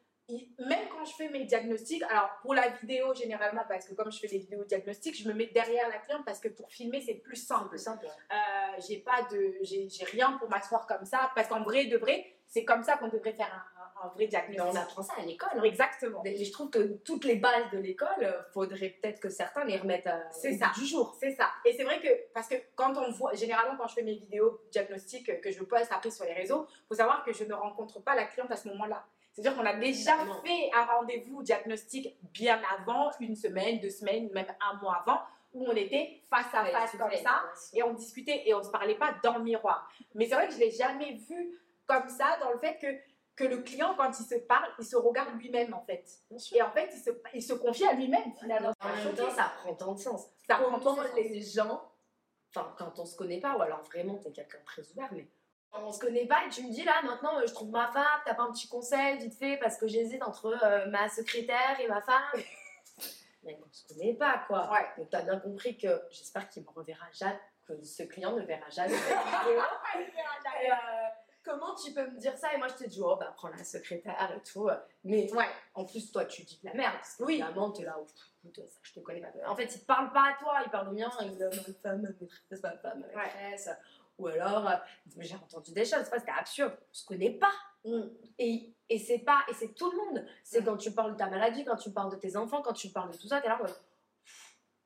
[0.60, 4.20] même quand je fais mes diagnostics, alors pour la vidéo généralement parce que comme je
[4.20, 7.16] fais des vidéos diagnostiques, je me mets derrière la cliente parce que pour filmer c'est
[7.16, 7.78] plus simple.
[7.78, 8.06] simple.
[8.06, 8.36] Euh,
[8.88, 12.34] j'ai pas de j'ai j'ai rien pour m'asseoir comme ça parce qu'en vrai de vrai
[12.50, 13.52] c'est comme ça qu'on devrait faire
[14.02, 14.62] un, vrai Mais diagnostic.
[14.74, 15.50] on apprend ça à l'école.
[15.58, 15.64] hein.
[15.64, 16.22] Exactement.
[16.24, 19.76] Et je trouve que toutes les bases de l'école, euh, faudrait peut-être que certains les
[19.78, 20.72] remettent à, C'est au ça.
[20.78, 21.18] du jour.
[21.20, 21.50] C'est ça.
[21.66, 24.62] Et c'est vrai que, parce que quand on voit, généralement quand je fais mes vidéos
[24.72, 28.00] diagnostiques euh, que je poste après sur les réseaux, faut savoir que je ne rencontre
[28.02, 29.06] pas la cliente à ce moment-là.
[29.38, 34.48] C'est-à-dire qu'on a déjà fait un rendez-vous diagnostic bien avant, une semaine, deux semaines, même
[34.60, 35.20] un mois avant,
[35.54, 38.98] où on était face à face comme ça, et on discutait et on se parlait
[38.98, 39.88] pas dans le miroir.
[40.16, 42.88] Mais c'est vrai que je l'ai jamais vu comme ça, dans le fait que,
[43.36, 46.04] que le client, quand il se parle, il se regarde lui-même en fait.
[46.54, 48.74] Et en fait, il se, il se confie à lui-même finalement.
[48.80, 50.26] En même temps, ça prend tant de sens.
[50.48, 51.06] Ça prend tout son sens.
[51.16, 51.84] les gens,
[52.56, 55.28] enfin, quand on se connaît pas, ou alors vraiment t'es quelqu'un de très ouvert, mais
[55.84, 58.06] on se connaît pas et tu me dis là maintenant, euh, je trouve ma femme,
[58.26, 61.88] t'as pas un petit conseil vite fait parce que j'hésite entre euh, ma secrétaire et
[61.88, 62.24] ma femme.
[63.44, 64.70] mais on se connaît pas quoi.
[64.72, 64.86] Ouais.
[64.98, 68.70] Donc t'as bien compris que j'espère qu'il me reverra jamais, que ce client ne verra
[68.70, 68.96] jamais.
[70.64, 70.76] Et, euh,
[71.44, 72.54] comment tu peux me dire ça?
[72.54, 74.70] Et moi je te dis, oh bah prends la secrétaire et tout.
[75.04, 75.46] Mais Ouais.
[75.76, 76.96] en plus, toi, tu dis de la merde.
[76.96, 77.36] Parce que Oui.
[77.36, 77.96] Évidemment, t'es là,
[78.44, 79.28] écoute, ça, je te connais pas.
[79.50, 81.10] En fait, il te parle pas à toi, il parle au mien.
[81.22, 83.70] Il dit, ma femme, ma maîtresse, ma femme, ma maîtresse.
[84.18, 84.76] Ou alors, euh,
[85.20, 86.76] j'ai entendu des choses, c'était absurde.
[86.80, 87.52] On se connaît pas.
[87.86, 88.02] Mm.
[88.40, 90.26] Et, et c'est pas, et c'est tout le monde.
[90.44, 90.66] C'est Mm.
[90.66, 93.12] quand tu parles de ta maladie, quand tu parles de tes enfants, quand tu parles
[93.12, 93.70] de tout ça, t'es là, ouais,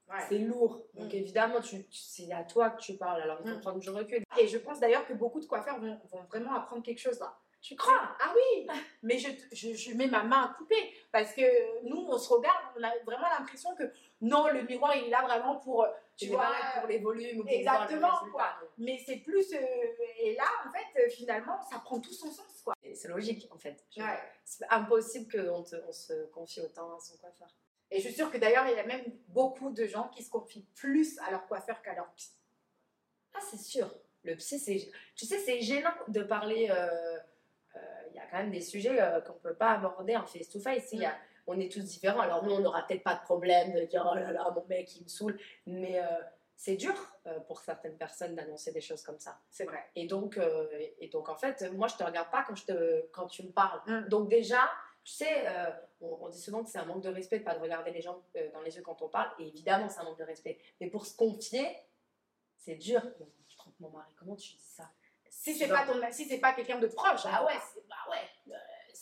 [0.09, 0.19] Ouais.
[0.27, 0.83] c'est lourd.
[0.95, 1.15] Donc Mm.
[1.15, 3.21] évidemment, tu, tu- c'est à toi que tu parles.
[3.21, 4.23] Alors il faut prendre du recul.
[4.39, 7.37] Et je pense d'ailleurs que beaucoup de coiffeurs vont, vont vraiment apprendre quelque chose là.
[7.61, 8.15] Tu crois?
[8.19, 8.67] Ah oui
[9.03, 12.57] Mais je, je, je mets ma main à couper parce que nous, on se regarde,
[12.75, 13.83] on a vraiment l'impression que
[14.21, 15.85] non, le miroir, il est là vraiment pour.
[16.17, 18.55] Tu Tu vois, vois, pour les volumes ou pour exactement, voir le quoi.
[18.79, 19.53] Mais c'est plus.
[19.53, 19.59] euh,
[20.19, 22.73] et là, en fait, euh, finalement, ça prend tout son sens, quoi.
[22.83, 23.83] Et C'est logique en fait.
[23.97, 24.19] Ouais.
[24.43, 27.47] C'est impossible qu'on on se confie autant à son coiffeur.
[27.91, 30.29] Et je suis sûre que d'ailleurs, il y a même beaucoup de gens qui se
[30.31, 32.31] confient plus à leur coiffeur qu'à leur psy.
[33.33, 33.87] Ah, c'est sûr.
[34.23, 34.89] Le psy, c'est.
[35.15, 36.69] Tu sais, c'est gênant de parler.
[36.71, 37.19] euh, euh,
[38.31, 40.93] quand même des sujets euh, qu'on ne peut pas aborder en face-to-face.
[40.93, 41.15] A-
[41.47, 42.21] On est tous différents.
[42.21, 44.95] Alors, nous, on n'aura peut-être pas de problème de dire oh là là, mon mec,
[44.95, 45.37] il me saoule.
[45.65, 46.05] Mais euh,
[46.55, 46.93] c'est dur
[47.25, 49.39] euh, pour certaines personnes d'annoncer des choses comme ça.
[49.49, 49.83] C'est vrai.
[49.95, 50.67] Et donc, euh,
[50.99, 53.51] et donc, en fait, moi, je te regarde pas quand, je te, quand tu me
[53.51, 53.81] parles.
[53.87, 54.07] Mm.
[54.09, 54.69] Donc, déjà,
[55.03, 57.55] tu sais, euh, on, on dit souvent que c'est un manque de respect de pas
[57.55, 59.31] de regarder les gens euh, dans les yeux quand on parle.
[59.39, 60.59] Et évidemment, c'est un manque de respect.
[60.79, 61.67] Mais pour se confier,
[62.55, 63.01] c'est dur.
[63.49, 64.87] Je trompe mon mari, comment tu dis ça?
[65.33, 67.23] Si c'est pas, ton, si c'est pas quelqu'un de proche.
[67.23, 67.57] Bah ouais,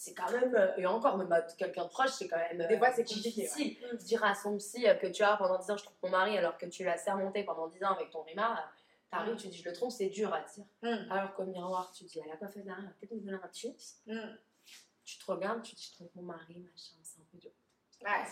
[0.01, 0.55] c'est quand même.
[0.55, 2.65] euh, et encore, même à quelqu'un de proche, c'est quand même.
[2.69, 3.77] Des fois, c'est compliqué, difficile.
[3.83, 3.93] ouais.
[3.93, 3.97] Mm.
[3.97, 6.37] Dire à son psy euh, que tu as pendant 10 ans, je trompe mon mari,
[6.37, 8.61] alors que tu l'as sermonté pendant 10 ans avec ton rima, euh,
[9.11, 9.37] t'arrives, Mm.
[9.37, 10.63] tu dis je le trompe, c'est dur à dire.
[10.83, 11.11] Mm.
[11.11, 14.01] Alors qu'au miroir, tu dis, elle a pas fait d'arrêt, peut-être donner un chips.
[14.07, 14.19] Mm.
[15.03, 17.51] Tu te regardes, tu dis, je trompe mon mari, machin, c'est un peu dur.
[18.01, 18.25] Ouais.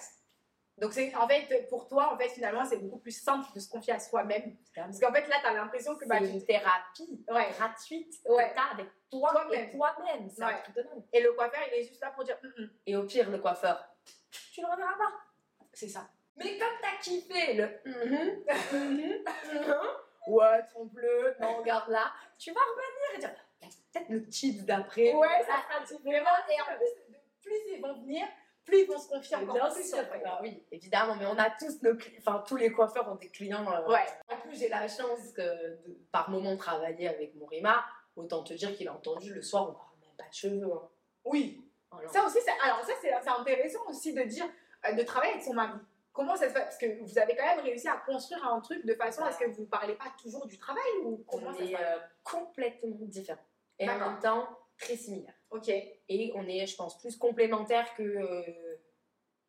[0.78, 3.68] Donc, c'est, en fait, pour toi, en fait, finalement, c'est beaucoup plus simple de se
[3.68, 4.56] confier à soi-même.
[4.76, 6.06] Parce qu'en fait, là, tu as l'impression que.
[6.06, 7.50] Bah, c'est une thérapie Ouais.
[7.58, 8.50] gratuite Ouais.
[8.52, 9.70] que t'as avec toi Toi-même.
[9.70, 10.30] et toi-même.
[10.38, 11.04] Ouais.
[11.14, 12.38] Et le coiffeur, il est juste là pour dire.
[12.44, 12.70] Hum, hum.
[12.86, 13.84] Et au pire, le coiffeur,
[14.54, 15.14] tu le reverras pas.
[15.74, 16.08] C'est ça.
[16.36, 19.24] Mais comme t'as kiffé le mhm, mhm,
[19.54, 19.76] mhm,
[20.28, 24.64] ouais, ton bleu, non, regarde là, tu vas revenir et dire, a peut-être le chips
[24.64, 25.14] d'après.
[25.16, 26.36] Ouais, ça sera différent.
[26.50, 28.28] Et en plus, de- plus ils vont venir,
[28.68, 29.90] plus ils vont se confier encore Bien plus.
[29.90, 33.16] sûr, bah oui, évidemment, mais on a tous nos clients, enfin tous les coiffeurs ont
[33.16, 33.66] des clients.
[33.72, 34.06] euh, Ouais.
[34.30, 37.84] En plus, j'ai la chance que de, par moment travailler avec mon Rima,
[38.16, 40.72] autant te dire qu'il a entendu le soir, on parle même pas de cheveux.
[40.72, 40.90] hein.
[41.26, 41.64] Oui.
[41.92, 42.10] Voilà.
[42.10, 44.46] Ça aussi, alors ça, c'est, intéressant aussi de dire,
[44.88, 45.80] euh, de travailler avec son mari.
[46.12, 46.62] Comment ça se fait?
[46.62, 49.38] Parce que vous avez quand même réussi à construire un truc de façon à ce
[49.40, 51.82] que vous ne parlez pas toujours du travail ou comment on ça se passe?
[51.82, 53.40] euh, complètement différents.
[53.80, 54.50] Et en même temps,
[54.80, 55.36] très similaires.
[55.50, 55.70] Ok.
[55.70, 58.04] Et on est, je pense, plus complémentaires que.
[58.04, 58.76] euh,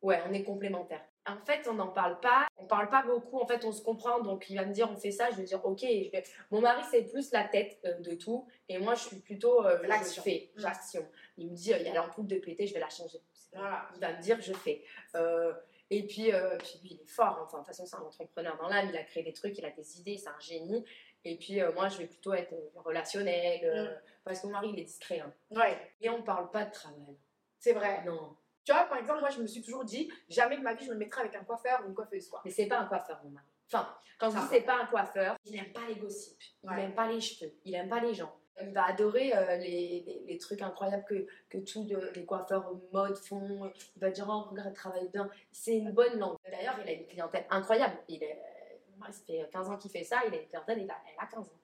[0.01, 1.03] Ouais, on est complémentaires.
[1.27, 2.47] En fait, on n'en parle pas.
[2.57, 3.37] On parle pas beaucoup.
[3.37, 4.21] En fait, on se comprend.
[4.21, 5.29] Donc, il va me dire, on fait ça.
[5.29, 5.81] Je vais dire, ok.
[5.81, 6.23] Je vais...
[6.51, 8.47] Mon mari, c'est plus la tête euh, de tout.
[8.69, 9.65] Et moi, je suis plutôt.
[9.65, 10.23] Euh, L'action.
[10.23, 10.59] Je fais, Mm.
[10.61, 11.05] j'action.
[11.37, 13.19] Il me dit, euh, il y a l'ampoule de péter, je vais la changer.
[13.53, 13.89] Voilà.
[13.95, 14.83] Il va me dire, je fais.
[15.91, 17.25] Et puis, euh, puis lui, il est fort.
[17.39, 17.43] hein.
[17.45, 18.87] Enfin, de toute façon, c'est un entrepreneur dans l'âme.
[18.89, 20.85] Il a créé des trucs, il a des idées, c'est un génie.
[21.25, 23.61] Et puis, euh, moi, je vais plutôt être relationnelle.
[23.65, 23.95] euh,
[24.29, 25.19] Parce que mon mari, il est discret.
[25.21, 25.33] hein.
[25.49, 27.17] Ouais, Et on parle pas de travail.
[27.57, 28.03] c'est vrai.
[28.05, 28.35] Non.
[28.63, 30.91] Tu vois, par exemple, moi, je me suis toujours dit, jamais de ma vie, je
[30.91, 32.41] me mettrai avec un coiffeur ou une coiffeuse, quoi.
[32.45, 33.45] Mais c'est pas un coiffeur, mon mari.
[33.65, 36.93] Enfin, quand je dis c'est pas un coiffeur, il aime pas les gossips, il aime
[36.93, 38.35] pas les cheveux, il aime pas les gens.
[38.61, 43.17] Il va adorer euh, les, les, les trucs incroyables que, que tous les coiffeurs mode
[43.17, 43.71] font.
[43.95, 45.27] Il va dire, oh, regarde, travaille bien.
[45.51, 46.37] C'est une bonne langue.
[46.51, 47.97] D'ailleurs, il a une clientèle incroyable.
[48.07, 48.39] Il est,
[49.11, 51.25] ça fait 15 ans qu'il fait ça, il a une clientèle, il a, elle a
[51.27, 51.58] 15 ans.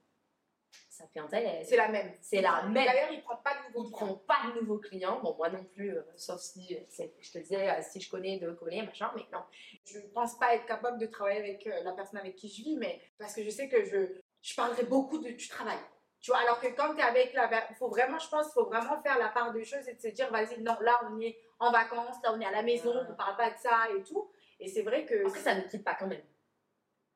[0.97, 2.13] Sa clientèle, C'est la même.
[2.21, 2.73] c'est la même.
[2.85, 4.21] D'ailleurs, il prend pas de Il nouveaux prend clients.
[4.25, 5.19] pas de nouveaux clients.
[5.21, 8.39] Bon, moi non plus, euh, sauf si, euh, je te disais, euh, si je connais
[8.39, 9.43] de coller, machin, mais non.
[9.83, 12.77] Je pense pas être capable de travailler avec euh, la personne avec qui je vis,
[12.77, 15.77] mais parce que je sais que je, je parlerai beaucoup de du travail.
[16.21, 18.65] Tu vois, alors que quand tu es avec la il faut vraiment, je pense, faut
[18.65, 21.37] vraiment faire la part des choses et de se dire, vas-y, non, là, on est
[21.59, 24.31] en vacances, là, on est à la maison, on parle pas de ça et tout.
[24.61, 25.27] Et c'est vrai que.
[25.27, 26.23] Après, ça ne quitte pas quand même.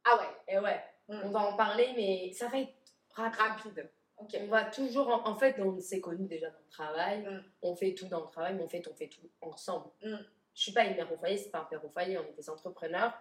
[0.03, 1.21] Ah ouais, Et ouais, Mm.
[1.23, 2.71] on va en parler, mais ça va être
[3.27, 3.89] rapide.
[4.17, 7.43] On va toujours, en, en fait, on s'est connus déjà dans le travail, Mm.
[7.63, 9.89] on fait tout dans le travail, mais en fait, on fait tout ensemble.
[10.03, 10.15] Mm.
[10.53, 12.33] Je suis pas une mère au foyer, c'est pas un père au foyer, on est
[12.37, 13.13] des entrepreneurs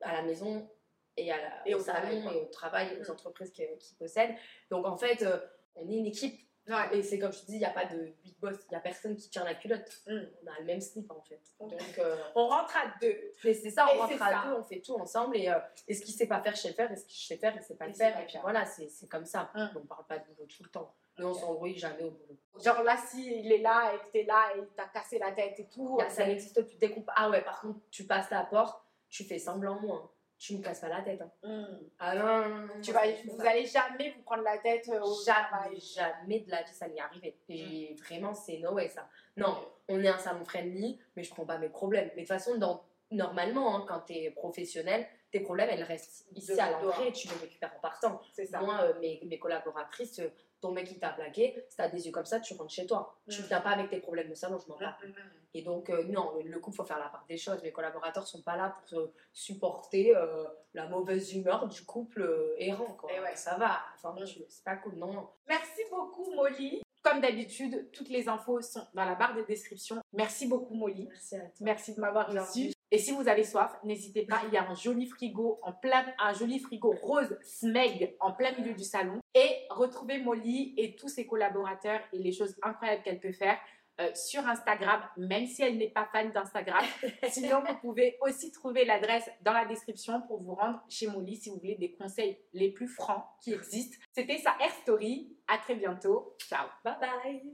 [0.00, 0.68] à la maison
[1.16, 2.32] et, à la- Et au, au travail, salon quoi.
[2.34, 3.12] et au travail, aux Mm.
[3.12, 4.34] entreprises qui, qui possèdent.
[4.70, 5.38] Donc en fait, euh,
[5.76, 6.40] on est une équipe.
[6.68, 6.96] Ouais.
[6.98, 8.76] Et c'est comme je te dis, il n'y a pas de big boss, il n'y
[8.76, 10.00] a personne qui tient la culotte.
[10.06, 10.18] Mm.
[10.42, 11.40] On a le même slip en fait.
[11.60, 13.32] Donc euh, On rentre à deux.
[13.44, 14.42] mais c'est ça, on rentre à ça.
[14.46, 15.36] deux, on fait tout ensemble.
[15.36, 15.58] Et, euh,
[15.88, 16.90] et ce qu'il sait pas faire, je sais le faire.
[16.90, 18.14] Et ce qu'il sait faire, il sait pas Il le faire.
[18.14, 19.50] pas Et puis voilà, c'est comme ça.
[19.54, 19.70] Hum.
[19.76, 20.94] On parle pas de boulot tout le temps.
[21.18, 22.38] Mais on s'embrouille jamais au boulot.
[22.64, 25.60] Genre là, s'il est là et que t'es là et il t'a cassé la tête
[25.60, 25.98] et tout.
[26.00, 26.76] Y a- ça n'existe plus.
[26.78, 30.13] Dès qu'on- Ah ouais, par contre, tu passes la porte, tu fais semblant moi.
[30.38, 31.22] Tu me casses pas la tête.
[31.22, 31.30] hein.
[31.42, 31.64] Mm.
[31.98, 33.50] Ah non, non, non, non, Tu vas, vous ça.
[33.50, 35.80] allez jamais vous prendre la tête euh, au Jamais, travail.
[35.80, 37.38] jamais de la vie ça m'est arrivé.
[37.48, 37.96] Et Hum.
[38.04, 39.08] vraiment, c'est no way ça.
[39.36, 39.56] Non,
[39.88, 42.08] on est un salon friendly, mais je prends pas mes problèmes.
[42.16, 46.26] Mais de toute façon, dans, normalement, hein, quand tu es professionnel, tes problèmes, elles restent
[46.34, 48.20] ici De- à l'entrée, tu les récupères en partant.
[48.34, 48.60] C'est ça.
[48.60, 50.28] Moi, euh, mes, mes collaboratrices, euh,
[50.64, 53.14] ton mec qui t'a plaqué, si t'as des yeux comme ça, tu rentres chez toi.
[53.28, 53.44] Tu Mm.
[53.46, 54.96] viens pas avec tes problèmes de salon, je m'en bats.
[55.04, 55.12] mm, mm.
[55.56, 57.62] Et donc, euh, non, le couple, faut faire la part des choses.
[57.62, 62.54] Mes collaborateurs sont pas là pour euh, supporter euh, la mauvaise humeur du couple euh,
[62.58, 62.92] errant.
[62.98, 63.12] Quoi.
[63.12, 63.36] Et ouais.
[63.36, 64.24] Ça va, enfin, Mm.
[64.24, 65.28] tu- c'est pas cool, non, non.
[65.46, 66.80] Merci beaucoup, Molly.
[67.02, 70.00] Comme d'habitude, toutes les infos sont dans la barre de description.
[70.14, 71.06] Merci beaucoup, Molly.
[71.10, 71.50] Merci à toi.
[71.60, 72.73] Merci de m'avoir reçu.
[72.94, 76.06] Et si vous avez soif, n'hésitez pas, il y a un joli frigo en plein,
[76.16, 79.18] un joli frigo rose Smeg en plein milieu du salon.
[79.34, 83.58] Et retrouvez Molly et tous ses collaborateurs et les choses incroyables qu'elle peut faire
[84.00, 86.84] euh, sur Instagram, même si elle n'est pas fan d'Instagram.
[87.30, 91.50] Sinon, vous pouvez aussi trouver l'adresse dans la description pour vous rendre chez Molly si
[91.50, 93.96] vous voulez des conseils les plus francs qui existent.
[94.12, 95.36] C'était sa Air Story.
[95.48, 96.36] À très bientôt.
[96.48, 96.68] Ciao.
[96.84, 97.52] Bye bye.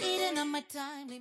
[0.00, 1.12] eating on my time.